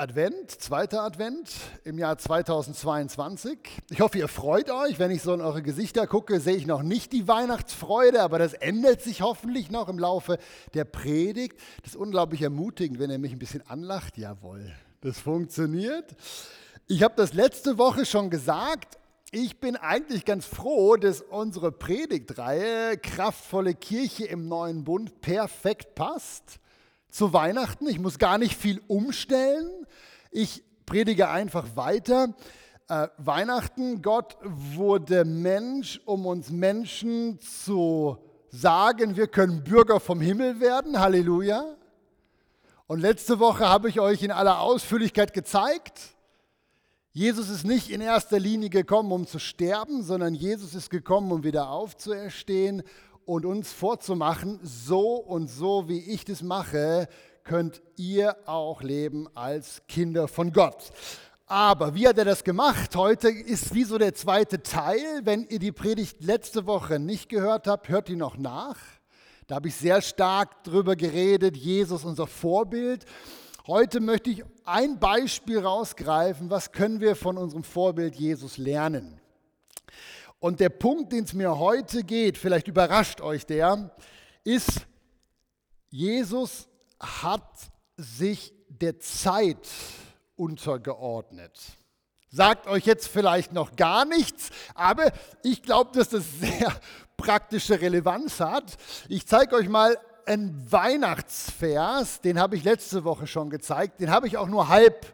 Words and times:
Advent, 0.00 0.50
zweiter 0.50 1.02
Advent 1.02 1.50
im 1.84 1.98
Jahr 1.98 2.16
2022. 2.16 3.58
Ich 3.90 4.00
hoffe, 4.00 4.16
ihr 4.16 4.28
freut 4.28 4.70
euch. 4.70 4.98
Wenn 4.98 5.10
ich 5.10 5.20
so 5.20 5.34
in 5.34 5.42
eure 5.42 5.60
Gesichter 5.60 6.06
gucke, 6.06 6.40
sehe 6.40 6.56
ich 6.56 6.66
noch 6.66 6.82
nicht 6.82 7.12
die 7.12 7.28
Weihnachtsfreude, 7.28 8.22
aber 8.22 8.38
das 8.38 8.54
ändert 8.54 9.02
sich 9.02 9.20
hoffentlich 9.20 9.70
noch 9.70 9.90
im 9.90 9.98
Laufe 9.98 10.38
der 10.72 10.86
Predigt. 10.86 11.60
Das 11.82 11.92
ist 11.92 11.96
unglaublich 11.96 12.40
ermutigend, 12.40 12.98
wenn 12.98 13.10
ihr 13.10 13.18
mich 13.18 13.32
ein 13.32 13.38
bisschen 13.38 13.60
anlacht. 13.66 14.16
Jawohl, 14.16 14.72
das 15.02 15.18
funktioniert. 15.18 16.16
Ich 16.86 17.02
habe 17.02 17.12
das 17.18 17.34
letzte 17.34 17.76
Woche 17.76 18.06
schon 18.06 18.30
gesagt. 18.30 18.96
Ich 19.32 19.60
bin 19.60 19.76
eigentlich 19.76 20.24
ganz 20.24 20.46
froh, 20.46 20.96
dass 20.96 21.20
unsere 21.20 21.72
Predigtreihe 21.72 22.96
Kraftvolle 22.96 23.74
Kirche 23.74 24.24
im 24.24 24.48
neuen 24.48 24.82
Bund 24.82 25.20
perfekt 25.20 25.94
passt 25.94 26.58
zu 27.10 27.32
Weihnachten. 27.32 27.88
Ich 27.88 27.98
muss 27.98 28.18
gar 28.18 28.38
nicht 28.38 28.56
viel 28.56 28.80
umstellen. 28.86 29.86
Ich 30.30 30.62
predige 30.86 31.28
einfach 31.28 31.76
weiter. 31.76 32.34
Äh, 32.88 33.08
Weihnachten, 33.18 34.02
Gott 34.02 34.36
wurde 34.42 35.24
Mensch, 35.24 36.00
um 36.04 36.26
uns 36.26 36.50
Menschen 36.50 37.40
zu 37.40 38.18
sagen, 38.48 39.16
wir 39.16 39.28
können 39.28 39.62
Bürger 39.62 40.00
vom 40.00 40.20
Himmel 40.20 40.60
werden. 40.60 40.98
Halleluja. 40.98 41.76
Und 42.86 43.00
letzte 43.00 43.38
Woche 43.38 43.68
habe 43.68 43.88
ich 43.88 44.00
euch 44.00 44.22
in 44.22 44.32
aller 44.32 44.60
Ausführlichkeit 44.60 45.32
gezeigt, 45.32 46.16
Jesus 47.12 47.48
ist 47.48 47.64
nicht 47.64 47.90
in 47.90 48.00
erster 48.00 48.38
Linie 48.38 48.70
gekommen, 48.70 49.10
um 49.10 49.26
zu 49.26 49.40
sterben, 49.40 50.04
sondern 50.04 50.32
Jesus 50.32 50.74
ist 50.74 50.90
gekommen, 50.90 51.32
um 51.32 51.42
wieder 51.42 51.68
aufzuerstehen 51.70 52.84
und 53.30 53.46
uns 53.46 53.72
vorzumachen, 53.72 54.58
so 54.64 55.14
und 55.14 55.48
so 55.48 55.88
wie 55.88 56.00
ich 56.00 56.24
das 56.24 56.42
mache, 56.42 57.06
könnt 57.44 57.80
ihr 57.94 58.36
auch 58.48 58.82
leben 58.82 59.28
als 59.36 59.82
Kinder 59.86 60.26
von 60.26 60.52
Gott. 60.52 60.90
Aber 61.46 61.94
wie 61.94 62.08
hat 62.08 62.18
er 62.18 62.24
das 62.24 62.42
gemacht? 62.42 62.96
Heute 62.96 63.28
ist 63.28 63.72
wie 63.72 63.84
so 63.84 63.98
der 63.98 64.16
zweite 64.16 64.64
Teil. 64.64 65.20
Wenn 65.22 65.46
ihr 65.48 65.60
die 65.60 65.70
Predigt 65.70 66.24
letzte 66.24 66.66
Woche 66.66 66.98
nicht 66.98 67.28
gehört 67.28 67.68
habt, 67.68 67.88
hört 67.88 68.08
die 68.08 68.16
noch 68.16 68.36
nach. 68.36 68.78
Da 69.46 69.54
habe 69.54 69.68
ich 69.68 69.76
sehr 69.76 70.02
stark 70.02 70.64
drüber 70.64 70.96
geredet, 70.96 71.56
Jesus 71.56 72.04
unser 72.04 72.26
Vorbild. 72.26 73.04
Heute 73.68 74.00
möchte 74.00 74.30
ich 74.30 74.42
ein 74.64 74.98
Beispiel 74.98 75.60
rausgreifen, 75.60 76.50
was 76.50 76.72
können 76.72 76.98
wir 76.98 77.14
von 77.14 77.38
unserem 77.38 77.62
Vorbild 77.62 78.16
Jesus 78.16 78.58
lernen. 78.58 79.20
Und 80.40 80.58
der 80.58 80.70
Punkt, 80.70 81.12
den 81.12 81.24
es 81.24 81.34
mir 81.34 81.58
heute 81.58 82.02
geht, 82.02 82.38
vielleicht 82.38 82.66
überrascht 82.66 83.20
euch 83.20 83.44
der, 83.44 83.94
ist, 84.42 84.86
Jesus 85.90 86.66
hat 86.98 87.46
sich 87.96 88.54
der 88.68 88.98
Zeit 89.00 89.68
untergeordnet. 90.36 91.52
Sagt 92.30 92.66
euch 92.68 92.86
jetzt 92.86 93.08
vielleicht 93.08 93.52
noch 93.52 93.76
gar 93.76 94.06
nichts, 94.06 94.50
aber 94.74 95.12
ich 95.42 95.62
glaube, 95.62 95.90
dass 95.92 96.08
das 96.08 96.24
sehr 96.40 96.72
praktische 97.18 97.78
Relevanz 97.78 98.40
hat. 98.40 98.78
Ich 99.08 99.26
zeige 99.26 99.56
euch 99.56 99.68
mal 99.68 99.98
einen 100.24 100.70
Weihnachtsvers, 100.72 102.20
den 102.22 102.38
habe 102.38 102.56
ich 102.56 102.64
letzte 102.64 103.04
Woche 103.04 103.26
schon 103.26 103.50
gezeigt, 103.50 104.00
den 104.00 104.10
habe 104.10 104.26
ich 104.26 104.38
auch 104.38 104.48
nur 104.48 104.68
halb 104.68 105.12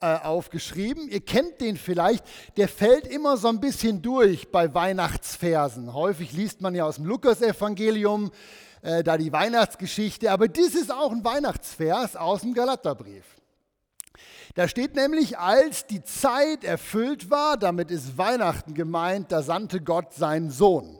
äh, 0.00 0.16
aufgeschrieben. 0.16 1.08
Ihr 1.08 1.20
kennt 1.20 1.60
den 1.60 1.76
vielleicht, 1.76 2.24
der 2.56 2.68
fällt 2.68 3.06
immer 3.06 3.36
so 3.36 3.48
ein 3.48 3.60
bisschen 3.60 4.02
durch 4.02 4.50
bei 4.50 4.72
Weihnachtsversen. 4.72 5.92
Häufig 5.92 6.32
liest 6.32 6.60
man 6.60 6.74
ja 6.74 6.84
aus 6.84 6.96
dem 6.96 7.04
Lukasevangelium 7.04 8.30
äh, 8.82 9.02
da 9.02 9.18
die 9.18 9.32
Weihnachtsgeschichte, 9.32 10.30
aber 10.30 10.48
das 10.48 10.74
ist 10.74 10.90
auch 10.90 11.12
ein 11.12 11.24
Weihnachtsvers 11.24 12.16
aus 12.16 12.40
dem 12.40 12.54
Galaterbrief. 12.54 13.24
Da 14.54 14.66
steht 14.68 14.96
nämlich, 14.96 15.38
als 15.38 15.86
die 15.86 16.02
Zeit 16.02 16.64
erfüllt 16.64 17.30
war, 17.30 17.56
damit 17.56 17.90
ist 17.90 18.18
Weihnachten 18.18 18.74
gemeint, 18.74 19.30
da 19.30 19.42
sandte 19.42 19.80
Gott 19.80 20.14
seinen 20.14 20.50
Sohn. 20.50 20.98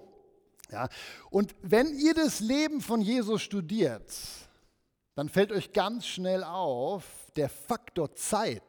Ja, 0.70 0.88
und 1.30 1.54
wenn 1.62 1.92
ihr 1.98 2.14
das 2.14 2.38
Leben 2.40 2.80
von 2.80 3.00
Jesus 3.00 3.42
studiert, 3.42 4.04
dann 5.16 5.28
fällt 5.28 5.50
euch 5.50 5.72
ganz 5.72 6.06
schnell 6.06 6.44
auf, 6.44 7.04
der 7.36 7.48
Faktor 7.48 8.14
Zeit 8.14 8.62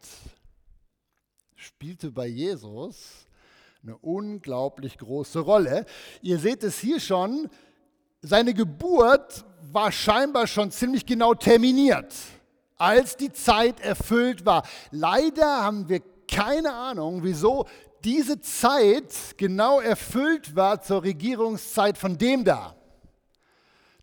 spielte 1.55 2.11
bei 2.11 2.27
Jesus 2.27 3.27
eine 3.83 3.97
unglaublich 3.97 4.97
große 4.97 5.39
Rolle. 5.39 5.85
Ihr 6.21 6.39
seht 6.39 6.63
es 6.63 6.79
hier 6.79 6.99
schon, 6.99 7.49
seine 8.21 8.53
Geburt 8.53 9.43
war 9.71 9.91
scheinbar 9.91 10.47
schon 10.47 10.71
ziemlich 10.71 11.05
genau 11.05 11.33
terminiert, 11.33 12.13
als 12.77 13.17
die 13.17 13.31
Zeit 13.31 13.79
erfüllt 13.79 14.45
war. 14.45 14.63
Leider 14.91 15.63
haben 15.63 15.89
wir 15.89 16.01
keine 16.27 16.73
Ahnung, 16.73 17.23
wieso 17.23 17.67
diese 18.03 18.39
Zeit 18.39 19.13
genau 19.37 19.79
erfüllt 19.79 20.55
war 20.55 20.81
zur 20.81 21.03
Regierungszeit 21.03 21.97
von 21.97 22.17
dem 22.17 22.43
da. 22.43 22.75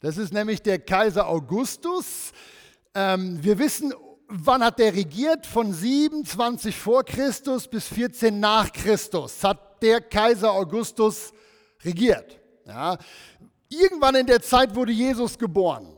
Das 0.00 0.16
ist 0.16 0.32
nämlich 0.32 0.62
der 0.62 0.78
Kaiser 0.78 1.28
Augustus. 1.28 2.32
Ähm, 2.94 3.42
wir 3.42 3.58
wissen 3.58 3.92
wann 4.28 4.62
hat 4.62 4.78
der 4.78 4.94
regiert? 4.94 5.46
Von 5.46 5.72
27 5.72 6.76
vor 6.76 7.04
Christus 7.04 7.66
bis 7.66 7.88
14 7.88 8.38
nach 8.38 8.72
Christus 8.72 9.42
hat 9.42 9.82
der 9.82 10.00
Kaiser 10.00 10.52
Augustus 10.52 11.32
regiert. 11.82 12.38
Ja. 12.66 12.98
Irgendwann 13.68 14.14
in 14.14 14.26
der 14.26 14.42
Zeit 14.42 14.74
wurde 14.74 14.92
Jesus 14.92 15.38
geboren. 15.38 15.94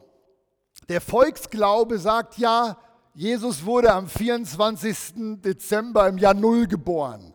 Der 0.89 1.01
Volksglaube 1.01 1.99
sagt 1.99 2.39
ja, 2.39 2.77
Jesus 3.15 3.65
wurde 3.65 3.93
am 3.93 4.09
24. 4.09 4.97
Dezember 5.43 6.09
im 6.09 6.19
Jahr 6.19 6.35
Null 6.35 6.67
geboren. 6.67 7.35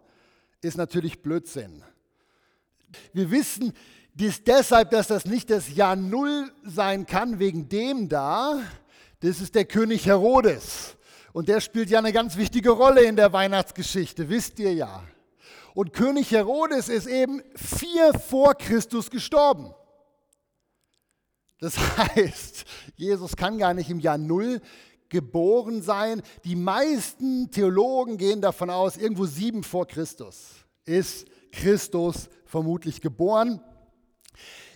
Ist 0.62 0.78
natürlich 0.78 1.22
Blödsinn. 1.22 1.84
Wir 3.14 3.30
wissen 3.30 3.74
dies 4.14 4.44
deshalb, 4.44 4.92
dass 4.92 5.08
das 5.08 5.26
nicht 5.26 5.50
das 5.50 5.76
Jahr 5.76 5.96
Null 5.96 6.52
sein 6.64 7.06
kann, 7.06 7.40
wegen 7.40 7.68
dem 7.68 8.08
da, 8.08 8.62
das 9.26 9.42
ist 9.42 9.56
der 9.56 9.66
König 9.66 10.06
Herodes. 10.06 10.96
Und 11.34 11.50
der 11.50 11.60
spielt 11.60 11.90
ja 11.90 12.00
eine 12.00 12.14
ganz 12.14 12.38
wichtige 12.38 12.70
Rolle 12.70 13.04
in 13.04 13.16
der 13.16 13.34
Weihnachtsgeschichte, 13.34 14.30
wisst 14.30 14.60
ihr 14.60 14.74
ja. 14.74 15.04
Und 15.74 15.94
König 15.94 16.32
Herodes 16.32 16.88
ist 16.88 17.08
eben 17.08 17.42
vier 17.56 18.14
vor 18.14 18.56
Christus 18.56 19.10
gestorben. 19.10 19.74
Das 21.60 21.78
heißt, 21.98 22.66
Jesus 22.96 23.36
kann 23.36 23.58
gar 23.58 23.74
nicht 23.74 23.90
im 23.90 24.00
Jahr 24.00 24.18
Null 24.18 24.62
geboren 25.10 25.82
sein. 25.82 26.22
Die 26.44 26.56
meisten 26.56 27.52
Theologen 27.52 28.18
gehen 28.18 28.42
davon 28.42 28.70
aus, 28.70 28.96
irgendwo 28.96 29.26
sieben 29.26 29.64
vor 29.64 29.88
Christus 29.88 30.66
ist 30.86 31.26
Christus 31.52 32.30
vermutlich 32.46 33.02
geboren. 33.02 33.60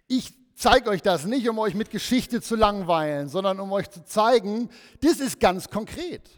Ich 0.07 0.33
zeige 0.59 0.89
euch 0.89 1.01
das 1.01 1.25
nicht, 1.25 1.47
um 1.50 1.57
euch 1.57 1.73
mit 1.73 1.89
Geschichte 1.89 2.41
zu 2.41 2.56
langweilen, 2.56 3.29
sondern 3.29 3.59
um 3.59 3.71
euch 3.71 3.89
zu 3.89 4.03
zeigen, 4.03 4.69
das 5.01 5.19
ist 5.19 5.39
ganz 5.39 5.69
konkret. 5.69 6.29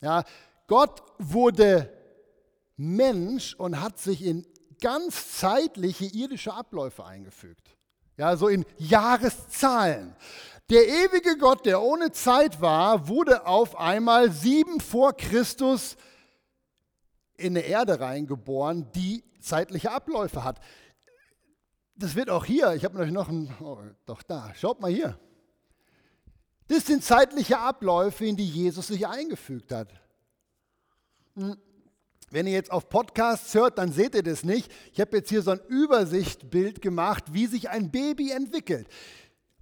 Ja, 0.00 0.24
Gott 0.66 1.02
wurde 1.18 1.92
Mensch 2.76 3.54
und 3.54 3.80
hat 3.80 3.98
sich 3.98 4.24
in 4.24 4.44
ganz 4.80 5.38
zeitliche 5.38 6.04
irdische 6.04 6.52
Abläufe 6.52 7.04
eingefügt. 7.04 7.76
Ja, 8.16 8.36
so 8.36 8.48
in 8.48 8.66
Jahreszahlen. 8.76 10.16
Der 10.68 10.86
ewige 10.86 11.38
Gott, 11.38 11.64
der 11.64 11.80
ohne 11.80 12.10
Zeit 12.10 12.60
war, 12.60 13.06
wurde 13.06 13.46
auf 13.46 13.78
einmal 13.78 14.32
sieben 14.32 14.80
vor 14.80 15.16
Christus 15.16 15.96
in 17.36 17.56
eine 17.56 17.66
Erde 17.66 18.00
reingeboren, 18.00 18.90
die 18.92 19.22
zeitliche 19.40 19.92
Abläufe 19.92 20.42
hat 20.42 20.60
das 21.96 22.14
wird 22.14 22.30
auch 22.30 22.44
hier, 22.44 22.74
ich 22.74 22.84
habe 22.84 23.10
noch 23.10 23.28
ein, 23.28 23.54
oh, 23.60 23.78
doch 24.04 24.22
da, 24.22 24.52
schaut 24.54 24.80
mal 24.80 24.90
hier. 24.90 25.18
Das 26.68 26.86
sind 26.86 27.04
zeitliche 27.04 27.58
Abläufe, 27.58 28.26
in 28.26 28.36
die 28.36 28.48
Jesus 28.48 28.88
sich 28.88 29.06
eingefügt 29.06 29.72
hat. 29.72 29.88
Hm. 31.36 31.56
Wenn 32.30 32.46
ihr 32.48 32.54
jetzt 32.54 32.72
auf 32.72 32.88
Podcasts 32.88 33.54
hört, 33.54 33.78
dann 33.78 33.92
seht 33.92 34.16
ihr 34.16 34.22
das 34.22 34.42
nicht. 34.42 34.70
Ich 34.92 35.00
habe 35.00 35.16
jetzt 35.16 35.28
hier 35.28 35.42
so 35.42 35.52
ein 35.52 35.60
Übersichtbild 35.68 36.82
gemacht, 36.82 37.32
wie 37.32 37.46
sich 37.46 37.70
ein 37.70 37.92
Baby 37.92 38.32
entwickelt. 38.32 38.88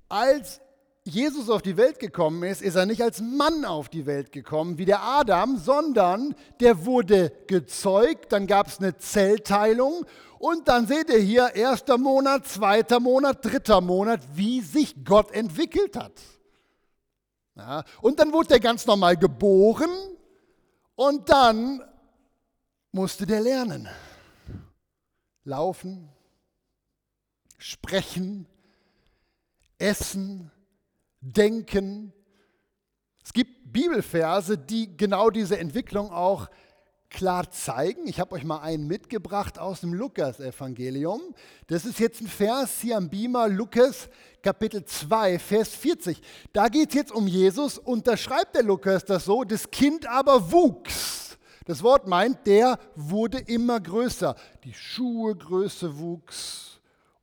Als 0.09 0.63
Jesus 1.07 1.51
auf 1.51 1.61
die 1.61 1.77
Welt 1.77 1.99
gekommen 1.99 2.43
ist, 2.45 2.63
ist 2.63 2.77
er 2.77 2.87
nicht 2.87 3.03
als 3.03 3.21
Mann 3.21 3.67
auf 3.67 3.91
die 3.91 4.07
Welt 4.07 4.33
gekommen, 4.33 4.79
wie 4.79 4.87
der 4.87 5.03
Adam, 5.03 5.59
sondern 5.59 6.35
der 6.61 6.87
wurde 6.87 7.31
gezeugt, 7.47 8.33
dann 8.33 8.47
gab 8.47 8.69
es 8.69 8.79
eine 8.79 8.97
Zellteilung 8.97 10.07
und 10.39 10.67
dann 10.67 10.87
seht 10.87 11.11
ihr 11.11 11.19
hier, 11.19 11.55
erster 11.55 11.99
Monat, 11.99 12.47
zweiter 12.47 13.01
Monat, 13.01 13.45
dritter 13.45 13.83
Monat, 13.83 14.21
wie 14.33 14.63
sich 14.63 15.05
Gott 15.05 15.31
entwickelt 15.33 15.95
hat. 15.95 16.21
Ja, 17.55 17.85
und 18.01 18.19
dann 18.19 18.33
wurde 18.33 18.55
er 18.55 18.61
ganz 18.61 18.87
normal 18.87 19.19
geboren 19.19 19.91
und 20.97 21.29
dann 21.29 21.83
musste 22.93 23.27
der 23.27 23.41
lernen. 23.41 23.89
Laufen, 25.45 26.09
sprechen, 27.59 28.47
essen, 29.79 30.51
denken. 31.25 32.13
Es 33.25 33.33
gibt 33.33 33.73
Bibelverse, 33.73 34.59
die 34.59 34.97
genau 34.97 35.31
diese 35.31 35.59
Entwicklung 35.59 36.11
auch 36.11 36.49
klar 37.09 37.51
zeigen. 37.51 38.07
Ich 38.07 38.19
habe 38.19 38.35
euch 38.35 38.45
mal 38.45 38.59
einen 38.59 38.87
mitgebracht 38.87 39.59
aus 39.59 39.81
dem 39.81 39.95
Lukas-Evangelium. 39.95 41.21
Das 41.69 41.85
ist 41.85 42.01
jetzt 42.01 42.21
ein 42.21 42.27
Vers 42.27 42.81
hier 42.81 42.97
am 42.97 43.09
Beamer, 43.09 43.49
Lukas 43.49 44.09
Kapitel 44.43 44.85
2, 44.85 45.39
Vers 45.39 45.69
40. 45.71 46.21
Da 46.53 46.69
geht 46.69 46.89
es 46.91 46.95
jetzt 46.95 47.13
um 47.13 47.27
Jesus 47.27 47.79
und 47.79 48.07
da 48.07 48.17
schreibt 48.17 48.57
der 48.57 48.65
Lukas 48.65 49.05
das 49.05 49.25
so, 49.25 49.45
das 49.45 49.71
Kind 49.71 50.07
aber 50.07 50.51
wuchs. 50.51 51.39
Das 51.65 51.83
Wort 51.83 52.07
meint, 52.07 52.47
der 52.47 52.79
wurde 52.95 53.39
immer 53.39 53.81
größer. 53.81 54.35
Die 54.65 54.75
Schuhegröße 54.75 55.99
wuchs, 55.99 56.74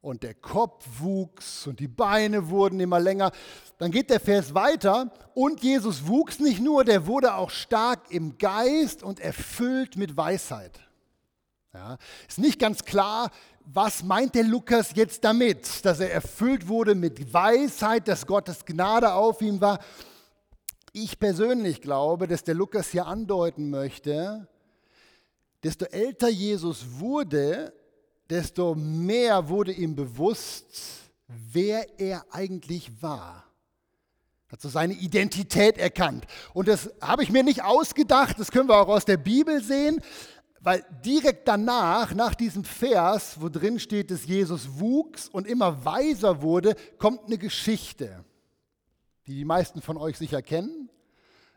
und 0.01 0.24
der 0.24 0.33
Kopf 0.33 0.86
wuchs 1.00 1.68
und 1.68 1.80
die 1.80 1.88
Beine 1.88 2.50
wurden 2.50 2.80
immer 2.80 3.00
länger. 3.00 3.31
Dann 3.77 3.92
geht 3.92 4.09
der 4.09 4.19
Vers 4.19 4.53
weiter 4.53 5.13
und 5.33 5.62
Jesus 5.62 6.07
wuchs 6.07 6.39
nicht 6.39 6.59
nur, 6.59 6.83
der 6.83 7.06
wurde 7.06 7.36
auch 7.36 7.51
stark 7.51 8.12
im 8.12 8.38
Geist 8.38 9.03
und 9.03 9.19
erfüllt 9.19 9.95
mit 9.98 10.18
Weisheit. 10.18 10.80
Ja, 11.74 11.98
ist 12.27 12.39
nicht 12.39 12.59
ganz 12.59 12.83
klar, 12.83 13.31
was 13.63 14.03
meint 14.03 14.36
der 14.36 14.44
Lukas 14.44 14.92
jetzt 14.95 15.24
damit, 15.24 15.86
dass 15.86 16.00
er 16.00 16.12
erfüllt 16.12 16.68
wurde 16.68 16.95
mit 16.95 17.33
Weisheit, 17.33 18.07
dass 18.07 18.25
Gottes 18.25 18.65
Gnade 18.65 19.13
auf 19.13 19.42
ihm 19.42 19.62
war. 19.62 19.80
Ich 20.92 21.19
persönlich 21.19 21.81
glaube, 21.81 22.27
dass 22.27 22.44
der 22.44 22.56
Lukas 22.56 22.89
hier 22.89 23.06
andeuten 23.06 23.69
möchte, 23.69 24.48
desto 25.63 25.86
älter 25.86 26.27
Jesus 26.27 27.00
wurde, 27.00 27.71
desto 28.31 28.75
mehr 28.75 29.50
wurde 29.50 29.74
ihm 29.74 29.94
bewusst, 29.94 31.12
wer 31.28 32.00
er 32.00 32.25
eigentlich 32.31 33.01
war. 33.01 33.45
Hat 34.50 34.62
so 34.62 34.69
seine 34.69 34.94
Identität 34.94 35.78
erkannt. 35.78 36.25
Und 36.54 36.68
das 36.68 36.89
habe 37.01 37.24
ich 37.24 37.31
mir 37.31 37.44
nicht 37.44 37.63
ausgedacht, 37.63 38.39
das 38.39 38.51
können 38.51 38.69
wir 38.69 38.78
auch 38.78 38.88
aus 38.88 39.06
der 39.06 39.18
Bibel 39.18 39.62
sehen, 39.62 40.01
weil 40.62 40.86
direkt 41.04 41.48
danach, 41.48 42.13
nach 42.13 42.33
diesem 42.33 42.63
Vers, 42.63 43.42
wo 43.42 43.50
drin 43.50 43.80
steht, 43.80 44.12
dass 44.12 44.25
Jesus 44.25 44.80
wuchs 44.80 45.27
und 45.27 45.45
immer 45.45 45.84
weiser 45.84 46.42
wurde, 46.42 46.75
kommt 47.00 47.25
eine 47.25 47.38
Geschichte, 47.38 48.24
die 49.27 49.36
die 49.36 49.45
meisten 49.45 49.81
von 49.81 49.98
euch 49.98 50.18
sicher 50.18 50.42
kennen. 50.42 50.89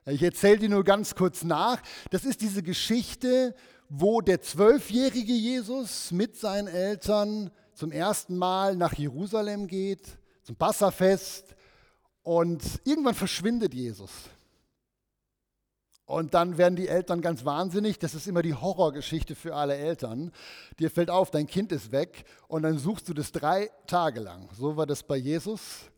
Ich 0.06 0.22
erzähle 0.22 0.58
die 0.58 0.68
nur 0.68 0.84
ganz 0.84 1.14
kurz 1.14 1.44
nach. 1.44 1.80
Das 2.10 2.24
ist 2.24 2.40
diese 2.40 2.62
Geschichte 2.62 3.54
wo 3.96 4.20
der 4.20 4.40
zwölfjährige 4.40 5.32
Jesus 5.32 6.10
mit 6.10 6.36
seinen 6.36 6.66
Eltern 6.66 7.52
zum 7.74 7.92
ersten 7.92 8.36
Mal 8.36 8.74
nach 8.74 8.94
Jerusalem 8.94 9.68
geht, 9.68 10.18
zum 10.42 10.56
Passafest 10.56 11.54
und 12.24 12.62
irgendwann 12.82 13.14
verschwindet 13.14 13.72
Jesus. 13.72 14.10
Und 16.06 16.34
dann 16.34 16.58
werden 16.58 16.74
die 16.74 16.88
Eltern 16.88 17.20
ganz 17.20 17.44
wahnsinnig. 17.44 18.00
Das 18.00 18.14
ist 18.14 18.26
immer 18.26 18.42
die 18.42 18.54
Horrorgeschichte 18.54 19.36
für 19.36 19.54
alle 19.54 19.76
Eltern. 19.76 20.32
Dir 20.80 20.90
fällt 20.90 21.08
auf, 21.08 21.30
dein 21.30 21.46
Kind 21.46 21.70
ist 21.70 21.92
weg 21.92 22.24
und 22.48 22.62
dann 22.62 22.78
suchst 22.78 23.08
du 23.08 23.14
das 23.14 23.30
drei 23.30 23.70
Tage 23.86 24.18
lang. 24.18 24.48
So 24.54 24.76
war 24.76 24.86
das 24.86 25.04
bei 25.04 25.16
Jesus. 25.16 25.88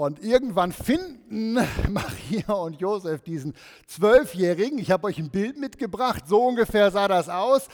Und 0.00 0.24
irgendwann 0.24 0.72
finden 0.72 1.52
Maria 1.90 2.54
und 2.54 2.80
Josef 2.80 3.20
diesen 3.20 3.52
Zwölfjährigen. 3.86 4.78
Ich 4.78 4.90
habe 4.90 5.06
euch 5.06 5.18
ein 5.18 5.28
Bild 5.28 5.58
mitgebracht, 5.58 6.24
so 6.26 6.42
ungefähr 6.42 6.90
sah 6.90 7.06
das 7.06 7.28
aus. 7.28 7.68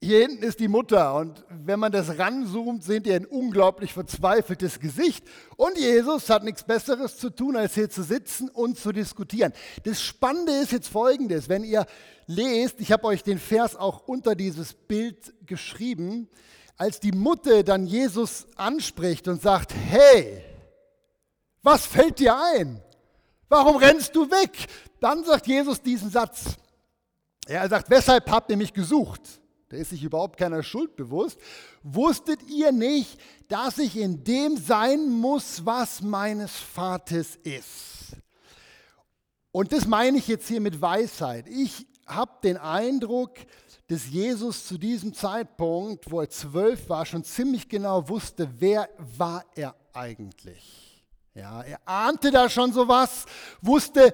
Hier 0.00 0.18
hinten 0.18 0.42
ist 0.42 0.58
die 0.58 0.66
Mutter 0.66 1.14
und 1.14 1.44
wenn 1.48 1.78
man 1.78 1.92
das 1.92 2.18
ranzoomt, 2.18 2.82
seht 2.82 3.06
ihr 3.06 3.14
ein 3.14 3.24
unglaublich 3.24 3.92
verzweifeltes 3.92 4.80
Gesicht. 4.80 5.24
Und 5.56 5.78
Jesus 5.78 6.28
hat 6.28 6.42
nichts 6.42 6.64
Besseres 6.64 7.18
zu 7.18 7.30
tun, 7.30 7.54
als 7.54 7.74
hier 7.74 7.88
zu 7.88 8.02
sitzen 8.02 8.48
und 8.48 8.80
zu 8.80 8.90
diskutieren. 8.90 9.52
Das 9.84 10.02
Spannende 10.02 10.54
ist 10.54 10.72
jetzt 10.72 10.88
folgendes, 10.88 11.48
wenn 11.48 11.62
ihr 11.62 11.86
lest, 12.26 12.80
ich 12.80 12.90
habe 12.90 13.04
euch 13.04 13.22
den 13.22 13.38
Vers 13.38 13.76
auch 13.76 14.08
unter 14.08 14.34
dieses 14.34 14.74
Bild 14.74 15.34
geschrieben, 15.46 16.28
als 16.76 16.98
die 16.98 17.12
Mutter 17.12 17.62
dann 17.62 17.86
Jesus 17.86 18.48
anspricht 18.56 19.28
und 19.28 19.40
sagt, 19.40 19.72
hey, 19.72 20.47
was 21.68 21.84
fällt 21.84 22.18
dir 22.18 22.34
ein? 22.34 22.82
Warum 23.50 23.76
rennst 23.76 24.16
du 24.16 24.30
weg? 24.30 24.66
Dann 25.00 25.22
sagt 25.22 25.46
Jesus 25.46 25.82
diesen 25.82 26.08
Satz. 26.10 26.56
Er 27.46 27.68
sagt, 27.68 27.90
weshalb 27.90 28.30
habt 28.30 28.50
ihr 28.50 28.56
mich 28.56 28.72
gesucht? 28.72 29.20
Der 29.70 29.80
ist 29.80 29.90
sich 29.90 30.02
überhaupt 30.02 30.38
keiner 30.38 30.62
Schuld 30.62 30.96
bewusst. 30.96 31.38
Wusstet 31.82 32.40
ihr 32.48 32.72
nicht, 32.72 33.20
dass 33.48 33.76
ich 33.76 33.98
in 33.98 34.24
dem 34.24 34.56
sein 34.56 35.10
muss, 35.10 35.66
was 35.66 36.00
meines 36.00 36.56
Vaters 36.56 37.36
ist? 37.42 38.16
Und 39.52 39.70
das 39.72 39.86
meine 39.86 40.16
ich 40.16 40.26
jetzt 40.26 40.48
hier 40.48 40.62
mit 40.62 40.80
Weisheit. 40.80 41.46
Ich 41.48 41.86
habe 42.06 42.32
den 42.42 42.56
Eindruck, 42.56 43.34
dass 43.88 44.08
Jesus 44.08 44.66
zu 44.66 44.78
diesem 44.78 45.12
Zeitpunkt, 45.12 46.10
wo 46.10 46.22
er 46.22 46.30
zwölf 46.30 46.88
war, 46.88 47.04
schon 47.04 47.24
ziemlich 47.24 47.68
genau 47.68 48.08
wusste, 48.08 48.48
wer 48.58 48.88
war 49.18 49.44
er 49.54 49.74
eigentlich. 49.92 50.97
Ja, 51.38 51.62
er 51.62 51.78
ahnte 51.84 52.32
da 52.32 52.50
schon 52.50 52.72
sowas, 52.72 53.24
wusste 53.62 54.12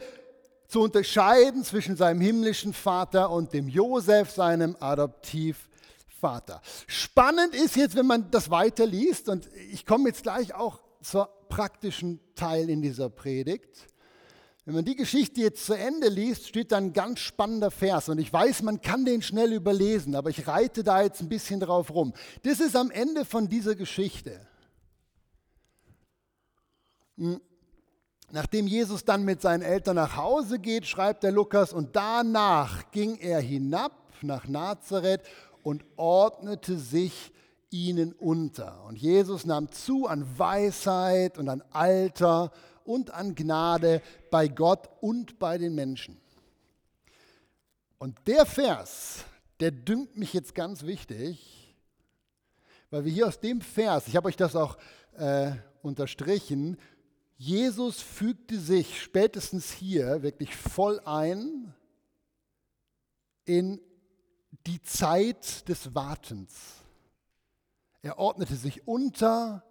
zu 0.68 0.82
unterscheiden 0.82 1.64
zwischen 1.64 1.96
seinem 1.96 2.20
himmlischen 2.20 2.74
Vater 2.74 3.30
und 3.30 3.54
dem 3.54 3.66
Josef, 3.66 4.30
seinem 4.30 4.76
Adoptivvater. 4.78 6.60
Spannend 6.86 7.54
ist 7.54 7.76
jetzt, 7.76 7.96
wenn 7.96 8.04
man 8.04 8.30
das 8.30 8.50
weiterliest, 8.50 9.30
und 9.30 9.48
ich 9.72 9.86
komme 9.86 10.10
jetzt 10.10 10.24
gleich 10.24 10.54
auch 10.54 10.82
zur 11.00 11.30
praktischen 11.48 12.20
Teil 12.34 12.68
in 12.68 12.82
dieser 12.82 13.08
Predigt. 13.08 13.70
Wenn 14.66 14.74
man 14.74 14.84
die 14.84 14.96
Geschichte 14.96 15.40
jetzt 15.40 15.64
zu 15.64 15.72
Ende 15.72 16.10
liest, 16.10 16.48
steht 16.48 16.72
da 16.72 16.76
ein 16.76 16.92
ganz 16.92 17.20
spannender 17.20 17.70
Vers. 17.70 18.10
Und 18.10 18.18
ich 18.18 18.30
weiß, 18.30 18.60
man 18.60 18.82
kann 18.82 19.06
den 19.06 19.22
schnell 19.22 19.54
überlesen, 19.54 20.14
aber 20.14 20.28
ich 20.28 20.46
reite 20.46 20.84
da 20.84 21.00
jetzt 21.00 21.22
ein 21.22 21.30
bisschen 21.30 21.60
drauf 21.60 21.90
rum. 21.90 22.12
Das 22.42 22.60
ist 22.60 22.76
am 22.76 22.90
Ende 22.90 23.24
von 23.24 23.48
dieser 23.48 23.76
Geschichte. 23.76 24.46
Hm. 27.16 27.40
Nachdem 28.30 28.66
Jesus 28.66 29.04
dann 29.04 29.24
mit 29.24 29.40
seinen 29.40 29.62
Eltern 29.62 29.96
nach 29.96 30.16
Hause 30.16 30.58
geht, 30.58 30.86
schreibt 30.86 31.22
der 31.22 31.30
Lukas, 31.30 31.72
und 31.72 31.94
danach 31.94 32.90
ging 32.90 33.16
er 33.18 33.40
hinab 33.40 33.92
nach 34.22 34.48
Nazareth 34.48 35.22
und 35.62 35.84
ordnete 35.96 36.78
sich 36.78 37.32
ihnen 37.70 38.12
unter. 38.12 38.84
Und 38.84 38.96
Jesus 38.96 39.44
nahm 39.44 39.70
zu 39.70 40.06
an 40.06 40.38
Weisheit 40.38 41.38
und 41.38 41.48
an 41.48 41.62
Alter 41.70 42.50
und 42.84 43.12
an 43.12 43.34
Gnade 43.34 44.02
bei 44.30 44.48
Gott 44.48 44.88
und 45.00 45.38
bei 45.38 45.58
den 45.58 45.74
Menschen. 45.74 46.20
Und 47.98 48.18
der 48.26 48.46
Vers, 48.46 49.24
der 49.60 49.70
dünkt 49.70 50.16
mich 50.16 50.32
jetzt 50.32 50.54
ganz 50.54 50.84
wichtig, 50.84 51.76
weil 52.90 53.04
wir 53.04 53.12
hier 53.12 53.26
aus 53.26 53.40
dem 53.40 53.60
Vers, 53.60 54.06
ich 54.08 54.16
habe 54.16 54.28
euch 54.28 54.36
das 54.36 54.54
auch 54.54 54.76
äh, 55.16 55.52
unterstrichen, 55.82 56.78
Jesus 57.36 58.00
fügte 58.00 58.58
sich 58.58 59.02
spätestens 59.02 59.70
hier 59.70 60.22
wirklich 60.22 60.54
voll 60.54 61.00
ein 61.04 61.74
in 63.44 63.80
die 64.66 64.80
Zeit 64.82 65.68
des 65.68 65.94
Wartens. 65.94 66.54
Er 68.02 68.18
ordnete 68.18 68.54
sich 68.54 68.86
unter, 68.86 69.64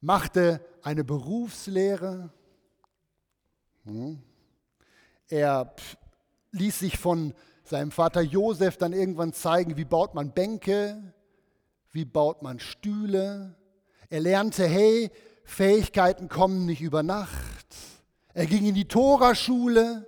machte 0.00 0.64
eine 0.82 1.04
Berufslehre. 1.04 2.32
Hm. 3.84 4.22
Er 5.28 5.74
ließ 6.52 6.78
sich 6.78 6.98
von 6.98 7.34
seinem 7.64 7.90
Vater 7.90 8.20
Josef 8.20 8.76
dann 8.76 8.92
irgendwann 8.92 9.32
zeigen, 9.32 9.76
wie 9.76 9.84
baut 9.84 10.14
man 10.14 10.32
Bänke, 10.32 11.14
wie 11.90 12.04
baut 12.04 12.42
man 12.42 12.60
Stühle. 12.60 13.56
Er 14.10 14.20
lernte, 14.20 14.66
hey, 14.66 15.10
Fähigkeiten 15.44 16.28
kommen 16.28 16.66
nicht 16.66 16.80
über 16.80 17.02
Nacht. 17.02 17.66
Er 18.34 18.46
ging 18.46 18.64
in 18.64 18.74
die 18.74 18.88
Toraschule, 18.88 20.06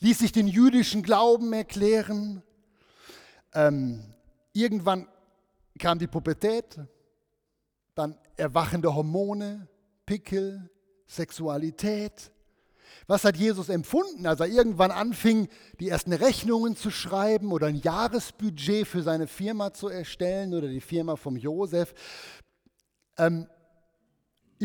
ließ 0.00 0.18
sich 0.18 0.32
den 0.32 0.48
jüdischen 0.48 1.02
Glauben 1.02 1.52
erklären. 1.52 2.42
Ähm, 3.54 4.02
irgendwann 4.52 5.08
kam 5.78 5.98
die 5.98 6.06
Pubertät, 6.06 6.78
dann 7.94 8.18
erwachende 8.36 8.94
Hormone, 8.94 9.68
Pickel, 10.04 10.70
Sexualität. 11.06 12.30
Was 13.06 13.24
hat 13.24 13.36
Jesus 13.36 13.68
empfunden, 13.68 14.26
als 14.26 14.40
er 14.40 14.46
irgendwann 14.46 14.90
anfing, 14.90 15.48
die 15.80 15.88
ersten 15.88 16.12
Rechnungen 16.12 16.76
zu 16.76 16.90
schreiben 16.90 17.52
oder 17.52 17.66
ein 17.66 17.76
Jahresbudget 17.76 18.86
für 18.86 19.02
seine 19.02 19.26
Firma 19.26 19.72
zu 19.72 19.88
erstellen 19.88 20.54
oder 20.54 20.68
die 20.68 20.80
Firma 20.80 21.16
vom 21.16 21.36
Josef? 21.36 21.94
Ähm, 23.18 23.46